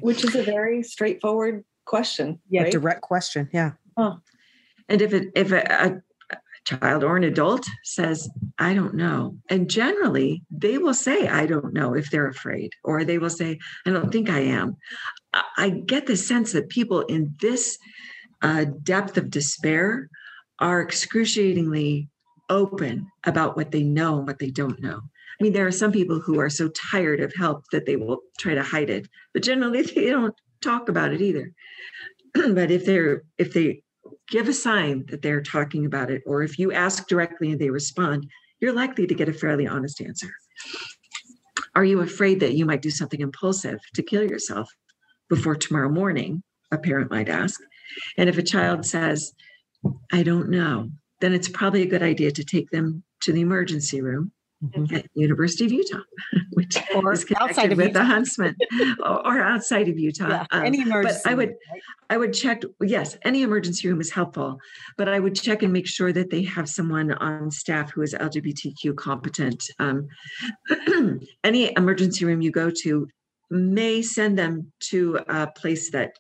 [0.01, 2.73] Which is a very straightforward question yeah right?
[2.73, 4.19] direct question yeah oh.
[4.89, 6.03] and if it if a, a,
[6.67, 9.39] child or an adult says, I don't know.
[9.49, 13.59] And generally, they will say, I don't know if they're afraid, or they will say,
[13.87, 14.77] I don't think I am.
[15.57, 17.79] I get the sense that people in this
[18.43, 20.11] uh, depth of despair
[20.59, 22.09] are excruciatingly
[22.49, 25.01] open about what they know and what they don't know.
[25.39, 28.21] I mean, there are some people who are so tired of help that they will
[28.39, 31.53] try to hide it, but generally they don't talk about it either.
[32.35, 33.83] but if they're if they
[34.29, 37.71] give a sign that they're talking about it, or if you ask directly and they
[37.71, 38.27] respond,
[38.61, 40.31] you're likely to get a fairly honest answer.
[41.75, 44.69] Are you afraid that you might do something impulsive to kill yourself?
[45.29, 46.43] before tomorrow morning?
[46.73, 47.61] A parent might ask.
[48.17, 49.33] And if a child says,
[50.13, 54.01] I don't know, then it's probably a good idea to take them to the emergency
[54.01, 54.95] room mm-hmm.
[54.95, 56.03] at University of Utah,
[56.53, 57.99] which or is outside of with Utah.
[57.99, 58.57] the Huntsman,
[59.01, 60.29] or, or, outside of Utah.
[60.29, 61.21] Yeah, um, any emergency.
[61.25, 61.83] But I would, right?
[62.11, 62.63] I would check.
[62.81, 64.59] Yes, any emergency room is helpful,
[64.97, 68.15] but I would check and make sure that they have someone on staff who is
[68.15, 69.65] LGBTQ competent.
[69.79, 70.09] Um,
[71.45, 73.09] any emergency room you go to
[73.51, 76.13] may send them to a place that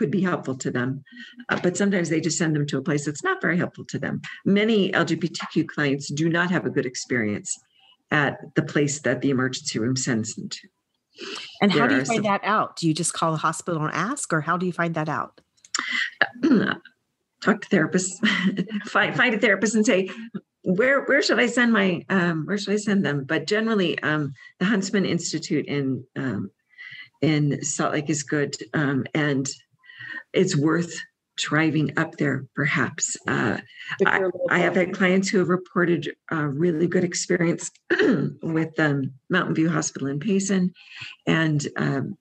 [0.00, 1.04] could be helpful to them.
[1.50, 3.98] Uh, but sometimes they just send them to a place that's not very helpful to
[3.98, 4.22] them.
[4.46, 7.54] Many LGBTQ clients do not have a good experience
[8.10, 10.68] at the place that the emergency room sends them to.
[11.60, 12.76] And how do you find some, that out?
[12.76, 15.38] Do you just call the hospital and ask, or how do you find that out?
[17.42, 18.16] Talk to therapists,
[18.86, 20.08] find, find a therapist and say,
[20.62, 23.24] where where should I send my um, where should I send them?
[23.24, 26.50] But generally, um, the Huntsman Institute in um,
[27.22, 29.48] in Salt Lake is good, um, and
[30.32, 30.94] it's worth
[31.40, 33.16] driving up there perhaps.
[33.26, 33.58] Uh,
[34.06, 37.70] I, I, have had clients who have reported a really good experience
[38.42, 40.72] with um, mountain view hospital in payson
[41.26, 42.18] and um,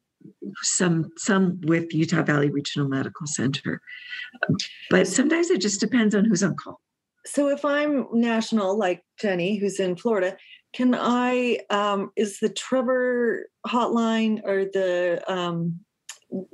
[0.62, 3.82] some some with utah valley regional medical center.
[4.89, 6.80] But sometimes it just depends on who's on call.
[7.26, 10.38] So if i'm national like Jenie who's in florida
[10.74, 15.80] can i um, is the trevor hotline or the um,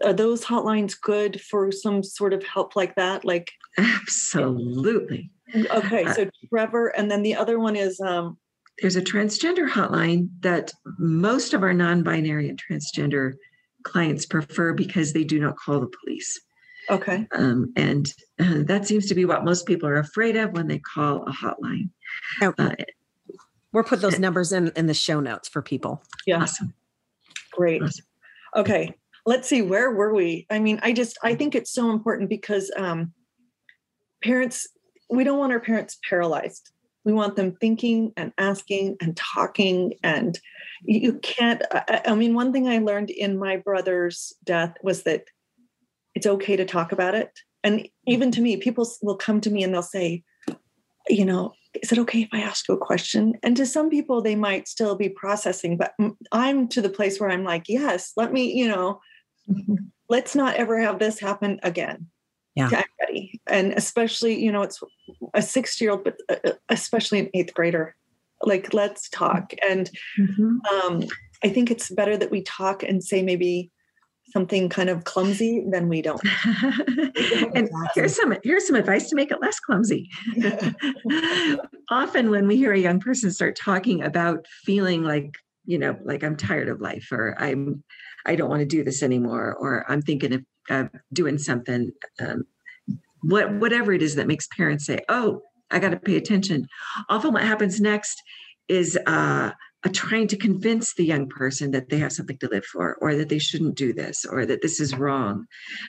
[0.04, 3.26] are those hotlines good for some sort of help like that?
[3.26, 5.32] Like absolutely.
[5.54, 8.38] Okay uh, so trevor and then the other one is um
[8.82, 13.34] there's a transgender hotline that most of our non-binary and transgender
[13.84, 16.42] clients prefer because they do not call the police.
[16.90, 17.26] Okay.
[17.32, 20.80] Um, and uh, that seems to be what most people are afraid of when they
[20.80, 21.90] call a hotline.
[22.42, 22.76] Oh, uh,
[23.72, 26.04] we'll put those numbers in in the show notes for people.
[26.28, 26.42] Yeah.
[26.42, 26.74] Awesome.
[27.52, 27.82] Great.
[27.82, 28.06] Awesome.
[28.58, 28.94] okay
[29.26, 30.46] let's see where were we?
[30.50, 33.14] I mean i just i think it's so important because um,
[34.24, 34.68] parents
[35.10, 36.72] we don't want our parents paralyzed.
[37.04, 40.40] We want them thinking and asking and talking and
[40.84, 45.26] you can't I, I mean one thing i learned in my brother's death was that
[46.16, 47.30] it's okay to talk about it.
[47.64, 50.24] And even to me people will come to me and they'll say
[51.08, 53.34] you know is it okay if I ask you a question?
[53.44, 55.94] And to some people, they might still be processing, but
[56.32, 59.02] I'm to the place where I'm like, yes, let me, you know,
[59.50, 59.76] Mm-hmm.
[60.10, 62.08] Let's not ever have this happen again
[62.56, 62.70] yeah.
[62.70, 63.42] to anybody.
[63.48, 64.82] And especially, you know, it's
[65.34, 67.96] a six year old, but uh, uh, especially an eighth grader.
[68.44, 69.54] Like, let's talk.
[69.68, 70.58] And mm-hmm.
[70.74, 71.04] um,
[71.44, 73.72] I think it's better that we talk and say maybe
[74.28, 76.22] something kind of clumsy than we don't.
[77.56, 80.10] and here's some here's some advice to make it less clumsy.
[81.90, 85.32] Often when we hear a young person start talking about feeling like,
[85.66, 87.84] you know, like I'm tired of life or I'm
[88.26, 91.92] I don't want to do this anymore, or I'm thinking of uh, doing something.
[92.20, 92.44] Um,
[93.22, 96.68] what whatever it is that makes parents say, "Oh, I got to pay attention."
[97.10, 98.22] Often, what happens next
[98.68, 99.52] is uh,
[99.94, 103.30] trying to convince the young person that they have something to live for, or that
[103.30, 105.46] they shouldn't do this, or that this is wrong.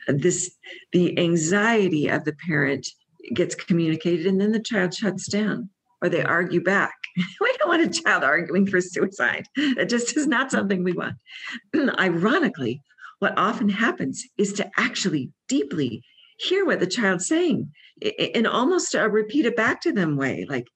[0.08, 0.54] This
[0.92, 2.86] the anxiety of the parent
[3.34, 5.70] gets communicated, and then the child shuts down
[6.02, 6.94] or they argue back.
[7.40, 9.46] we don't want a child arguing for suicide.
[9.56, 11.16] That just is not something we want.
[11.98, 12.82] Ironically,
[13.18, 16.02] what often happens is to actually deeply
[16.38, 20.66] hear what the child's saying in almost a repeat it back to them way like,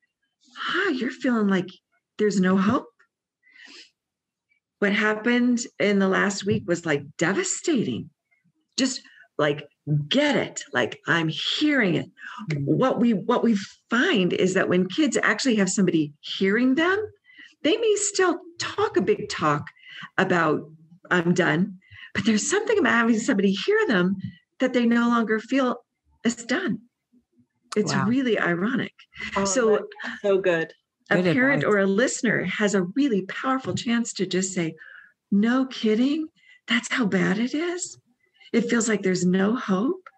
[0.59, 1.69] ah, you're feeling like
[2.19, 2.87] there's no hope.
[4.79, 8.09] What happened in the last week was like devastating.
[8.79, 9.03] Just
[9.37, 9.69] like
[10.09, 10.63] get it.
[10.73, 12.11] Like i'm hearing it.
[12.51, 12.65] Mm-hmm.
[12.65, 13.57] what we what we
[13.91, 16.99] find is that when kids actually have somebody hearing them
[17.63, 19.67] they may still talk a big talk
[20.17, 20.63] about
[21.11, 21.79] i'm done
[22.15, 24.17] but there's something about having somebody hear them
[24.59, 25.85] that they no longer feel
[26.25, 26.81] it's done.
[27.77, 28.07] It's wow.
[28.07, 28.93] really ironic.
[29.37, 29.87] Oh, so
[30.23, 30.73] so good.
[31.09, 31.75] a good parent advice.
[31.75, 34.75] or a listener has a really powerful chance to just say
[35.31, 36.29] no kidding?
[36.67, 37.99] That's how bad it is
[38.53, 40.09] it feels like there's no hope.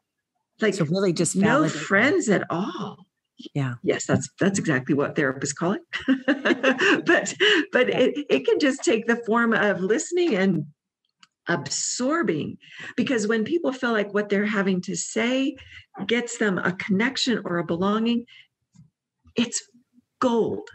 [0.60, 2.42] Like so really just no friends that.
[2.42, 3.06] at all.
[3.54, 3.74] Yeah.
[3.82, 5.82] Yes that's that's exactly what therapists call it.
[7.06, 7.34] But
[7.72, 7.98] but yeah.
[7.98, 10.66] it, it can just take the form of listening and
[11.48, 12.56] absorbing
[12.96, 15.56] because when people feel like what they're having to say
[16.06, 18.24] gets them a connection or a belonging
[19.34, 19.62] it's
[20.20, 20.68] gold.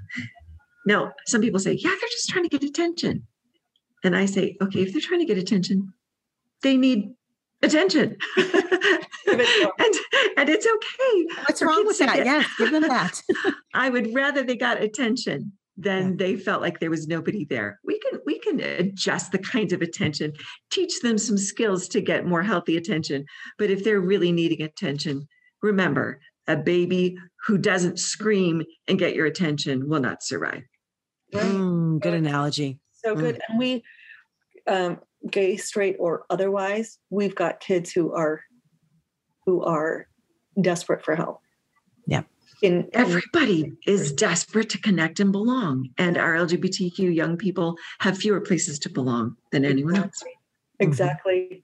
[0.85, 3.25] Now some people say yeah they're just trying to get attention.
[4.03, 5.93] And i say okay if they're trying to get attention
[6.61, 7.13] they need
[7.61, 8.17] attention.
[8.37, 9.41] and,
[10.37, 11.41] and it's okay.
[11.47, 12.15] What's wrong with that?
[12.17, 13.21] Get, yes, give them that.
[13.73, 16.15] I would rather they got attention than yeah.
[16.17, 17.79] they felt like there was nobody there.
[17.83, 20.33] We can we can adjust the kinds of attention,
[20.71, 23.25] teach them some skills to get more healthy attention.
[23.57, 25.27] But if they're really needing attention,
[25.61, 30.63] remember, a baby who doesn't scream and get your attention will not survive.
[31.33, 32.79] Mm, good analogy.
[32.93, 33.35] So good.
[33.35, 33.39] Mm.
[33.49, 33.83] And we
[34.65, 38.41] um, gay, straight, or otherwise, we've got kids who are
[39.45, 40.07] who are
[40.59, 41.39] desperate for help.
[42.05, 42.23] Yeah.
[42.61, 48.41] In, everybody is desperate to connect and belong and our lgbtq young people have fewer
[48.41, 50.31] places to belong than anyone exactly.
[50.31, 50.35] else
[50.79, 51.59] exactly mm-hmm.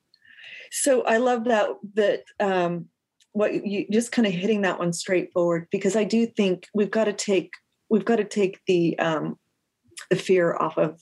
[0.70, 2.86] so i love that that um
[3.32, 7.06] what you just kind of hitting that one straightforward because i do think we've got
[7.06, 7.54] to take
[7.90, 9.36] we've got to take the um
[10.12, 11.02] the fear off of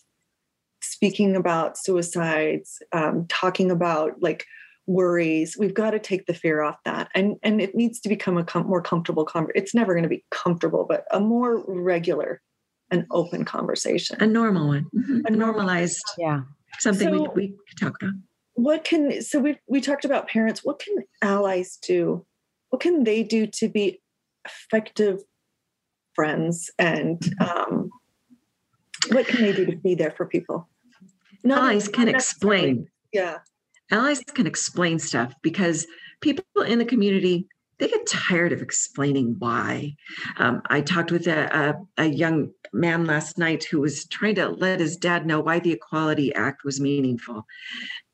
[0.81, 4.45] speaking about suicides um talking about like
[4.87, 7.09] worries we've got to take the fear off that.
[7.13, 10.09] And and it needs to become a com- more comfortable conversation it's never going to
[10.09, 12.41] be comfortable but a more regular
[12.89, 14.17] and open conversation.
[14.19, 14.87] A normal one.
[14.95, 15.25] Mm-hmm.
[15.25, 16.41] a normalized yeah.
[16.79, 18.13] something so, we, we can talk about.
[18.53, 22.25] what can so we we talked about parents what can allies do?
[22.69, 24.01] What can they do to be
[24.45, 25.19] effective
[26.15, 27.89] friends and um,
[29.11, 30.67] what can they do to be there for people
[31.49, 33.37] allies can explain yeah
[33.91, 35.85] allies can explain stuff because
[36.21, 37.47] people in the community
[37.81, 39.95] they get tired of explaining why.
[40.37, 44.49] Um, I talked with a, a, a, young man last night who was trying to
[44.49, 47.43] let his dad know why the Equality Act was meaningful.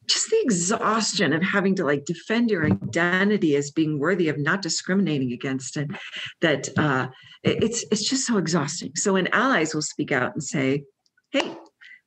[0.06, 4.62] Just the exhaustion of having to like defend your identity as being worthy of not
[4.62, 5.92] discriminating against it.
[6.40, 7.10] That uh,
[7.44, 8.94] it's it's just so exhausting.
[8.96, 10.86] So when allies will speak out and say,
[11.32, 11.58] "Hey,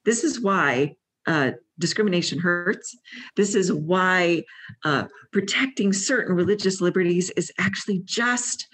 [0.06, 0.94] this is why
[1.30, 2.96] uh, discrimination hurts.
[3.36, 4.42] This is why
[4.84, 8.66] uh, protecting certain religious liberties is actually just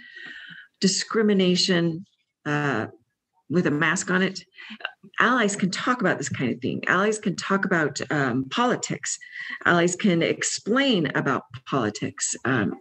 [0.80, 2.06] discrimination
[2.46, 2.86] uh,
[3.50, 4.40] with a mask on it.
[5.20, 6.82] Allies can talk about this kind of thing.
[6.88, 9.18] Allies can talk about um, politics.
[9.66, 12.34] Allies can explain about politics.
[12.46, 12.74] Um,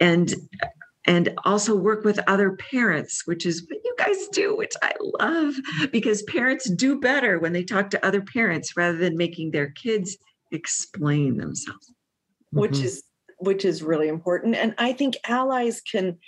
[0.00, 0.34] and
[1.06, 5.54] and also work with other parents, which is you guys do, which I love
[5.90, 10.16] because parents do better when they talk to other parents rather than making their kids
[10.52, 11.92] explain themselves.
[12.50, 12.84] Which mm-hmm.
[12.84, 13.02] is
[13.38, 14.54] which is really important.
[14.56, 16.18] And I think allies can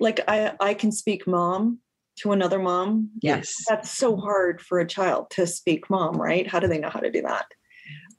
[0.00, 1.80] like I I can speak mom
[2.20, 3.10] to another mom.
[3.20, 3.54] Yes.
[3.68, 6.46] That's so hard for a child to speak mom, right?
[6.46, 7.46] How do they know how to do that?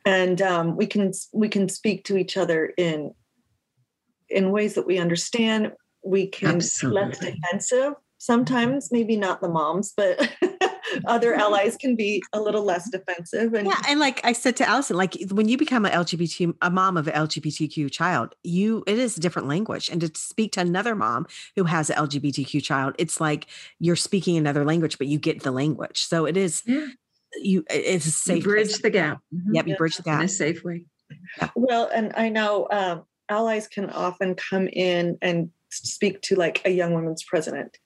[0.05, 3.13] And um, we can we can speak to each other in
[4.29, 5.71] in ways that we understand
[6.03, 7.01] we can Absolutely.
[7.01, 10.31] less defensive sometimes maybe not the moms but
[11.05, 14.67] other allies can be a little less defensive and yeah and like i said to
[14.67, 18.99] allison like when you become a lgbt a mom of an lgbtq child you it
[18.99, 22.93] is a different language and to speak to another mom who has an lgbtq child
[22.99, 23.47] it's like
[23.79, 26.85] you're speaking another language but you get the language so it is yeah.
[27.41, 28.81] you it's a safe you bridge place.
[28.81, 29.55] the gap mm-hmm.
[29.55, 30.85] yep you bridge the gap in a safe way
[31.37, 31.49] yeah.
[31.55, 36.69] well and i know um, allies can often come in and speak to like a
[36.69, 37.77] young woman's president,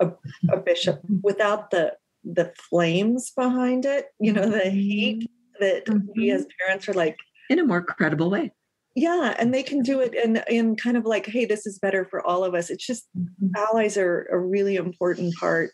[0.00, 0.10] a,
[0.50, 4.06] a bishop, without the the flames behind it.
[4.18, 5.28] You know, the heat
[5.60, 6.06] that mm-hmm.
[6.16, 7.16] we as parents are like
[7.50, 8.52] in a more credible way.
[8.96, 12.04] Yeah, and they can do it in in kind of like, hey, this is better
[12.04, 12.70] for all of us.
[12.70, 13.48] It's just mm-hmm.
[13.56, 15.70] allies are a really important part.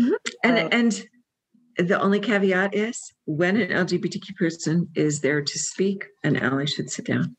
[0.00, 0.14] Mm-hmm.
[0.42, 6.36] And and the only caveat is when an LGBTQ person is there to speak, an
[6.36, 7.36] ally should sit down.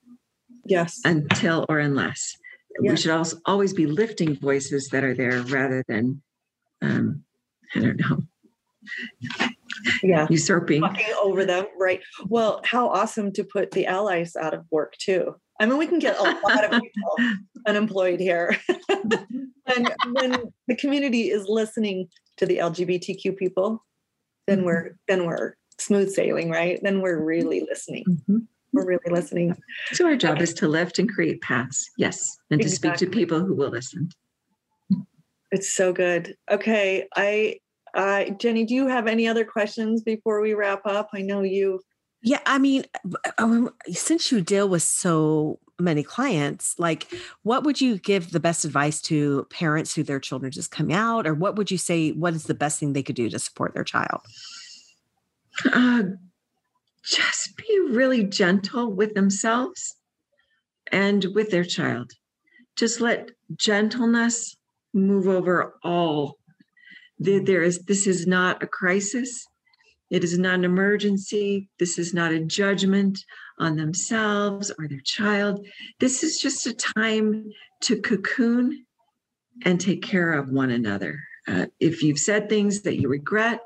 [0.65, 0.99] Yes.
[1.05, 2.35] Until or unless
[2.85, 2.91] yeah.
[2.91, 6.21] we should also always be lifting voices that are there rather than
[6.81, 7.23] um,
[7.75, 8.21] i don't know.
[10.03, 10.27] Yeah.
[10.29, 10.81] Usurping.
[10.81, 12.01] Talking over them right.
[12.27, 15.35] Well how awesome to put the allies out of work too.
[15.59, 17.15] I mean we can get a lot of people
[17.67, 18.57] unemployed here.
[19.67, 23.83] And when the community is listening to the lgbtq people
[24.45, 24.67] then mm-hmm.
[24.67, 26.79] we're then we're smooth sailing right?
[26.83, 28.05] Then we're really listening.
[28.07, 28.37] Mm-hmm
[28.75, 29.55] we're really listening.
[29.93, 30.43] So our job okay.
[30.43, 31.89] is to lift and create paths.
[31.97, 32.37] Yes.
[32.51, 34.09] And to speak to people who will listen.
[35.51, 36.35] It's so good.
[36.51, 37.07] Okay.
[37.15, 37.57] I
[37.95, 41.09] uh, Jenie, do you have any other questions before we wrap up?
[41.13, 41.79] I know you.
[42.21, 42.83] Yeah, I mean,
[43.37, 47.07] um, since you deal with so many clients, like,
[47.43, 51.25] what would you give the best advice to parents who their children just come out,
[51.25, 52.11] or what would you say?
[52.11, 54.21] What is the best thing they could do to support their child?
[55.71, 56.03] Uh,
[57.07, 59.95] just be really gentle with themselves
[60.91, 62.11] and with their child.
[62.75, 64.55] Just let gentleness
[64.93, 66.37] move over all.
[67.19, 69.45] There is this is not a crisis.
[70.09, 71.69] It is not an emergency.
[71.79, 73.17] This is not a judgment
[73.59, 75.65] on themselves or their child.
[75.99, 77.45] This is just a time
[77.81, 78.85] to cocoon
[79.63, 81.19] and take care of one another.
[81.47, 83.59] uh, if you've said things that you regret,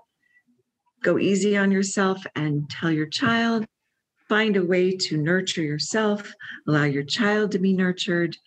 [1.03, 3.65] go easy on yourself and tell your child.
[4.27, 6.31] Find a way to nurture yourself,
[6.67, 8.37] allow your child to be nurtured.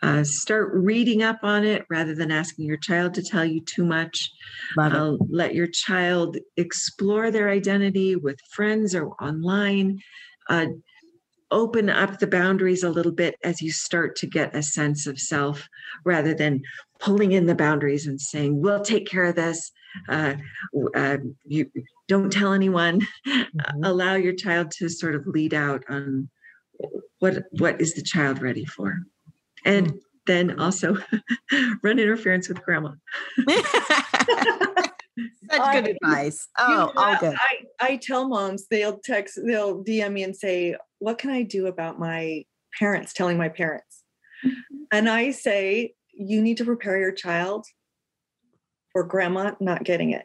[0.00, 3.84] Uh, start reading up on it rather than asking your child to tell you too
[3.84, 4.30] much.
[4.78, 10.00] Uh, let your child explore their identity with friends or online.
[10.48, 10.66] Uh,
[11.52, 15.20] open up the boundaries a little bit as you start to get a sense of
[15.20, 15.68] self
[16.04, 16.62] rather than
[16.98, 19.70] pulling in the boundaries and saying, we'll take care of this.
[20.08, 20.34] Uh,
[20.94, 21.70] uh, you
[22.12, 23.00] don't tell anyone.
[23.52, 23.84] Mm-hmm.
[23.84, 26.30] Allow your child to sort of lead out on
[27.18, 28.96] what what is the child ready for,
[29.66, 29.98] and mm-hmm.
[30.26, 30.96] then also
[31.82, 32.92] run interference with grandma.
[35.50, 36.48] Such good advice.
[36.58, 37.36] Oh, you know, all good.
[37.38, 41.66] I, I tell moms, they'll text, they'll DM me and say, What can I do
[41.66, 42.44] about my
[42.78, 44.02] parents telling my parents?
[44.44, 44.84] Mm-hmm.
[44.92, 47.66] And I say, You need to prepare your child
[48.92, 50.24] for grandma not getting it.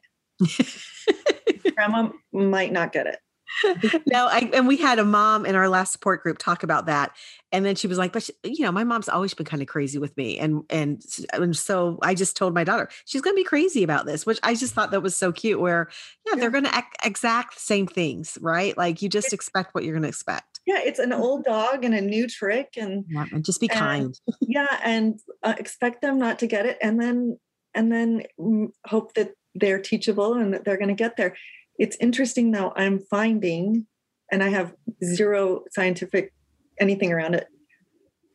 [1.75, 3.19] Grandma might not get it.
[4.07, 7.11] no, I, and we had a mom in our last support group talk about that,
[7.51, 9.67] and then she was like, "But she, you know, my mom's always been kind of
[9.67, 11.01] crazy with me," and and
[11.33, 14.39] and so I just told my daughter she's going to be crazy about this, which
[14.43, 15.59] I just thought that was so cute.
[15.59, 15.89] Where
[16.27, 18.77] yeah, they're going to exact same things, right?
[18.77, 20.59] Like you just expect what you're going to expect.
[20.65, 23.79] Yeah, it's an old dog and a new trick, and yeah, and just be and,
[23.79, 24.19] kind.
[24.41, 27.39] yeah, and uh, expect them not to get it, and then
[27.73, 31.35] and then mm, hope that they're teachable and that they're going to get there
[31.77, 33.87] it's interesting though, I'm finding,
[34.31, 34.73] and I have
[35.03, 36.33] zero scientific
[36.79, 37.47] anything around it,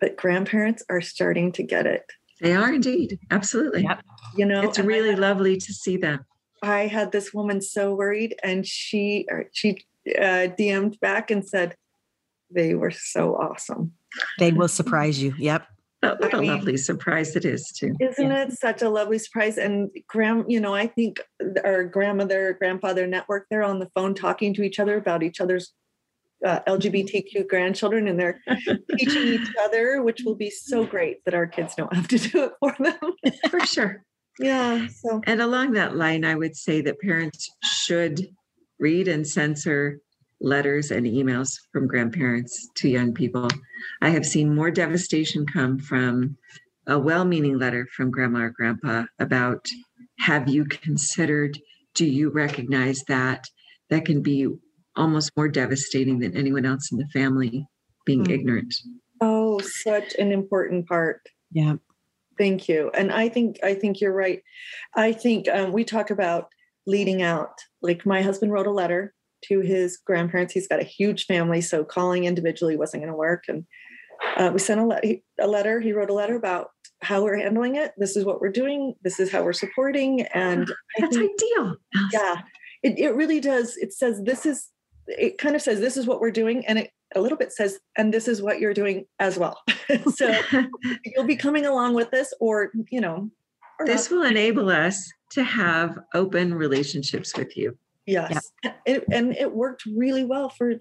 [0.01, 2.05] but grandparents are starting to get it.
[2.41, 3.21] They are indeed.
[3.31, 3.83] Absolutely.
[3.83, 4.03] Yep.
[4.37, 6.21] You know, it's really had, lovely to see that.
[6.63, 9.85] I had this woman so worried and she, she
[10.19, 11.77] uh, DM'd back and said,
[12.51, 13.93] they were so awesome.
[14.39, 15.35] They will surprise you.
[15.39, 15.67] Yep.
[16.05, 17.95] Oh, what I a mean, lovely surprise it is too.
[18.01, 18.45] Isn't yeah.
[18.45, 19.57] it such a lovely surprise?
[19.57, 21.21] And grand, you know, I think
[21.65, 25.73] our grandmother, grandfather network, they're on the phone talking to each other about each other's
[26.45, 28.41] uh, LGBTQ grandchildren, and they're
[28.99, 32.45] teaching each other, which will be so great that our kids don't have to do
[32.45, 33.41] it for them.
[33.49, 34.05] for sure.
[34.41, 34.89] Yeah.
[34.89, 38.27] So, and along that line, I would say that parents should
[38.81, 40.01] read and censor
[40.43, 43.49] letters and emails from grandparents to young people.
[44.01, 46.37] I have seen more devastation come from
[46.87, 49.67] a well meaning letter from grandma or grandpa about
[50.19, 51.59] have you considered,
[51.95, 53.47] do you recognize that?
[53.91, 54.49] That can be
[54.97, 57.67] almost more devastating than anyone else in the family
[58.05, 58.33] being mm.
[58.33, 58.75] ignorant.
[59.21, 61.21] Oh, such an important part.
[61.51, 61.75] Yeah.
[62.39, 62.91] Thank you.
[62.95, 64.43] And I think I think you're right.
[64.97, 66.49] I think um, we talk about
[66.87, 67.59] leading out.
[67.83, 69.15] Like my husband wrote a letter
[69.49, 70.53] to his grandparents.
[70.53, 73.45] He's got a huge family, so calling individually wasn't going to work.
[73.49, 73.65] And
[74.37, 75.01] uh, we sent a, le-
[75.41, 75.81] a letter.
[75.81, 76.69] He wrote a letter about
[77.03, 77.93] how we're handling it.
[77.97, 78.95] This is what we're doing.
[79.03, 80.23] This is how we're supporting.
[80.35, 81.77] And that's think, ideal.
[82.13, 82.43] Yeah,
[82.83, 83.77] it, it really does.
[83.77, 84.69] It says this is.
[85.09, 87.79] It kind of says this is what we're doing, and it a little bit says,
[87.97, 89.61] and this is what you're doing as well.
[90.15, 90.35] so
[91.05, 93.31] you'll be coming along with this, or you know,
[93.79, 94.17] or this not.
[94.17, 97.77] will enable us to have open relationships with you.
[98.07, 98.73] Yes, yeah.
[98.85, 100.75] it, and it worked really well for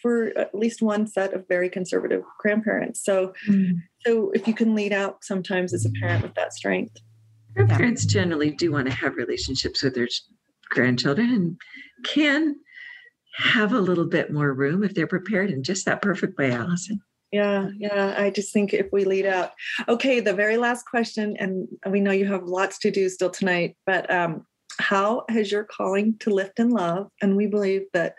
[0.00, 3.02] for at least one set of very conservative grandparents.
[3.02, 3.72] So, mm.
[4.06, 6.96] so if you can lead out sometimes as a parent with that strength,
[7.54, 8.20] grandparents yeah.
[8.20, 10.08] generally do want to have relationships with their
[10.70, 11.56] grandchildren and
[12.04, 12.56] can
[13.36, 17.00] have a little bit more room if they're prepared in just that perfect way, Allison.
[17.32, 18.14] Yeah, yeah.
[18.16, 19.52] I just think if we lead out.
[19.88, 23.76] Okay, the very last question, and we know you have lots to do still tonight,
[23.84, 24.46] but um,
[24.78, 27.10] how has your calling to lift and love?
[27.20, 28.14] And we believe that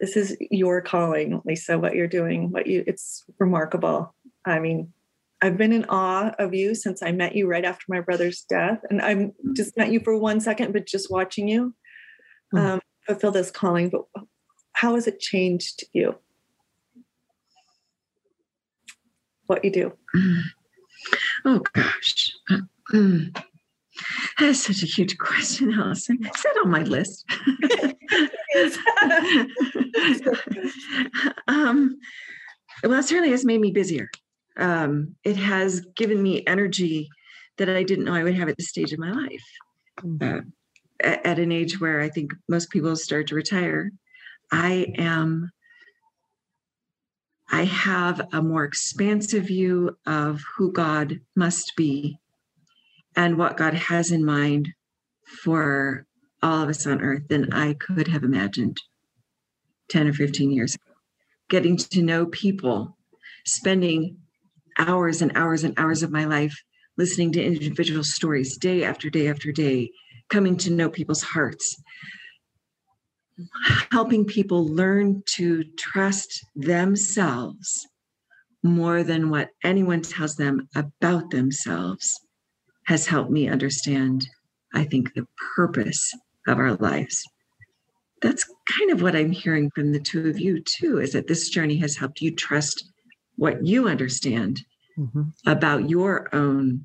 [0.00, 4.14] this is your calling, Lisa, what you're doing, what you it's remarkable.
[4.44, 4.92] I mean,
[5.40, 8.80] I've been in awe of you since I met you right after my brother's death.
[8.90, 11.74] And I'm just met you for one second, but just watching you
[12.50, 12.58] hmm.
[12.58, 13.88] um, fulfill this calling.
[13.88, 14.02] But
[14.72, 16.16] how has it changed you?
[19.46, 19.92] What you do?
[21.44, 22.32] Oh gosh.
[22.50, 22.58] Uh,
[22.92, 23.44] mm.
[24.38, 26.18] That's such a huge question, Allison.
[26.22, 27.24] Is that on my list?
[31.48, 31.98] um,
[32.84, 34.10] well, it certainly has made me busier.
[34.56, 37.08] Um, it has given me energy
[37.58, 39.44] that I didn't know I would have at this stage of my life.
[40.00, 40.38] Mm-hmm.
[40.38, 40.40] Uh,
[41.00, 43.92] at, at an age where I think most people start to retire,
[44.50, 45.50] I am.
[47.50, 52.18] I have a more expansive view of who God must be
[53.18, 54.68] and what God has in mind
[55.42, 56.06] for
[56.40, 58.76] all of us on earth than I could have imagined
[59.88, 60.92] 10 or 15 years ago.
[61.50, 62.96] Getting to know people,
[63.44, 64.18] spending
[64.78, 66.62] hours and hours and hours of my life
[66.96, 69.90] listening to individual stories day after day after day,
[70.30, 71.82] coming to know people's hearts,
[73.90, 77.84] helping people learn to trust themselves
[78.62, 82.20] more than what anyone tells them about themselves
[82.88, 84.26] has helped me understand,
[84.72, 86.10] I think, the purpose
[86.46, 87.22] of our lives.
[88.22, 91.50] That's kind of what I'm hearing from the two of you, too, is that this
[91.50, 92.90] journey has helped you trust
[93.36, 94.62] what you understand
[94.98, 95.24] mm-hmm.
[95.46, 96.82] about your own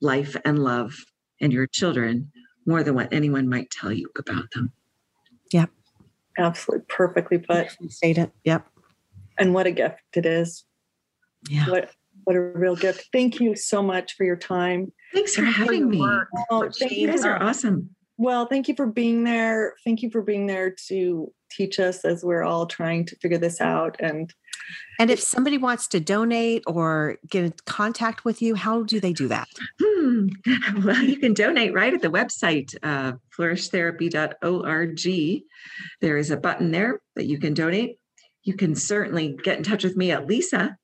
[0.00, 0.94] life and love
[1.40, 2.30] and your children
[2.64, 4.70] more than what anyone might tell you about them.
[5.52, 5.70] Yep.
[6.38, 7.76] Absolutely perfectly put.
[7.88, 8.30] State it.
[8.44, 8.68] Yep.
[9.36, 10.64] And what a gift it is.
[11.48, 11.68] Yeah.
[11.68, 11.90] What
[12.22, 13.08] what a real gift.
[13.12, 14.92] Thank you so much for your time.
[15.12, 16.00] Thanks for having me.
[16.50, 17.90] Oh, thank you guys are awesome.
[18.18, 19.74] Well, thank you for being there.
[19.84, 23.60] Thank you for being there to teach us as we're all trying to figure this
[23.60, 23.96] out.
[24.00, 24.34] And
[24.98, 29.12] and if somebody wants to donate or get in contact with you, how do they
[29.12, 29.46] do that?
[29.80, 30.28] Hmm.
[30.84, 35.42] Well, you can donate right at the website, uh, flourishtherapy.org.
[36.00, 37.98] There is a button there that you can donate.
[38.42, 40.76] You can certainly get in touch with me at Lisa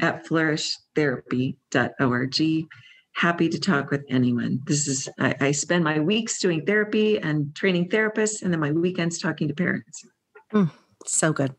[0.00, 2.68] at flourishtherapy.org.
[3.14, 4.60] Happy to talk with anyone.
[4.66, 8.72] This is, I, I spend my weeks doing therapy and training therapists, and then my
[8.72, 10.04] weekends talking to parents.
[10.52, 10.70] Mm,
[11.06, 11.54] so good.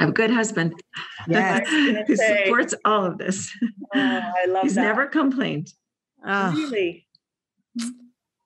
[0.00, 0.74] I'm a good husband.
[1.28, 1.68] Yes.
[1.68, 3.54] Who supports all of this.
[3.94, 4.82] Oh, I love He's that.
[4.82, 5.72] never complained.
[6.26, 6.52] Oh.
[6.52, 7.06] Really?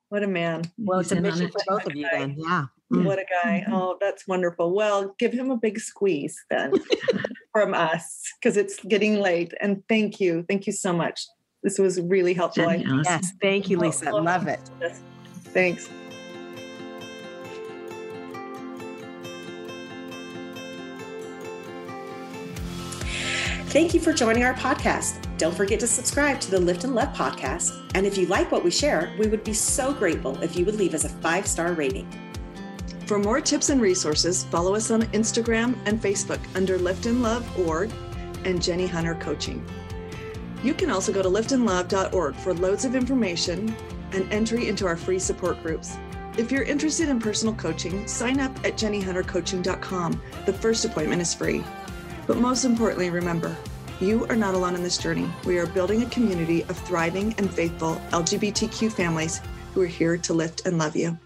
[0.08, 0.62] What a man.
[0.78, 2.36] Well, it's a mission for both of you then.
[2.38, 2.66] Yeah.
[2.92, 3.04] Mm.
[3.04, 3.64] What a guy.
[3.72, 4.72] Oh, that's wonderful.
[4.72, 6.74] Well, give him a big squeeze then
[7.52, 9.52] from us because it's getting late.
[9.60, 10.44] And thank you.
[10.48, 11.26] Thank you so much.
[11.62, 12.66] This was really helpful.
[12.66, 13.02] Jenie.
[13.04, 13.32] Yes.
[13.40, 14.10] Thank you, Lisa.
[14.10, 14.60] Oh, love it.
[15.54, 15.88] Thanks.
[23.72, 25.26] Thank you for joining our podcast.
[25.38, 27.90] Don't forget to subscribe to the Lift and Love podcast.
[27.94, 30.74] And if you like what we share, we would be so grateful if you would
[30.74, 32.06] leave us a five star rating.
[33.06, 37.46] For more tips and resources, follow us on Instagram and Facebook under Lift and Love
[37.66, 37.90] Org
[38.44, 39.64] and Jenie Hunter Coaching.
[40.62, 43.74] You can also go to liftandlove.org for loads of information
[44.12, 45.96] and entry into our free support groups.
[46.38, 50.22] If you're interested in personal coaching, sign up at jeniehuntercoaching.com.
[50.46, 51.62] The first appointment is free.
[52.26, 53.54] But most importantly, remember,
[54.00, 55.28] you are not alone in this journey.
[55.44, 59.40] We are building a community of thriving and faithful LGBTQ families
[59.74, 61.18] who are here to lift and love you.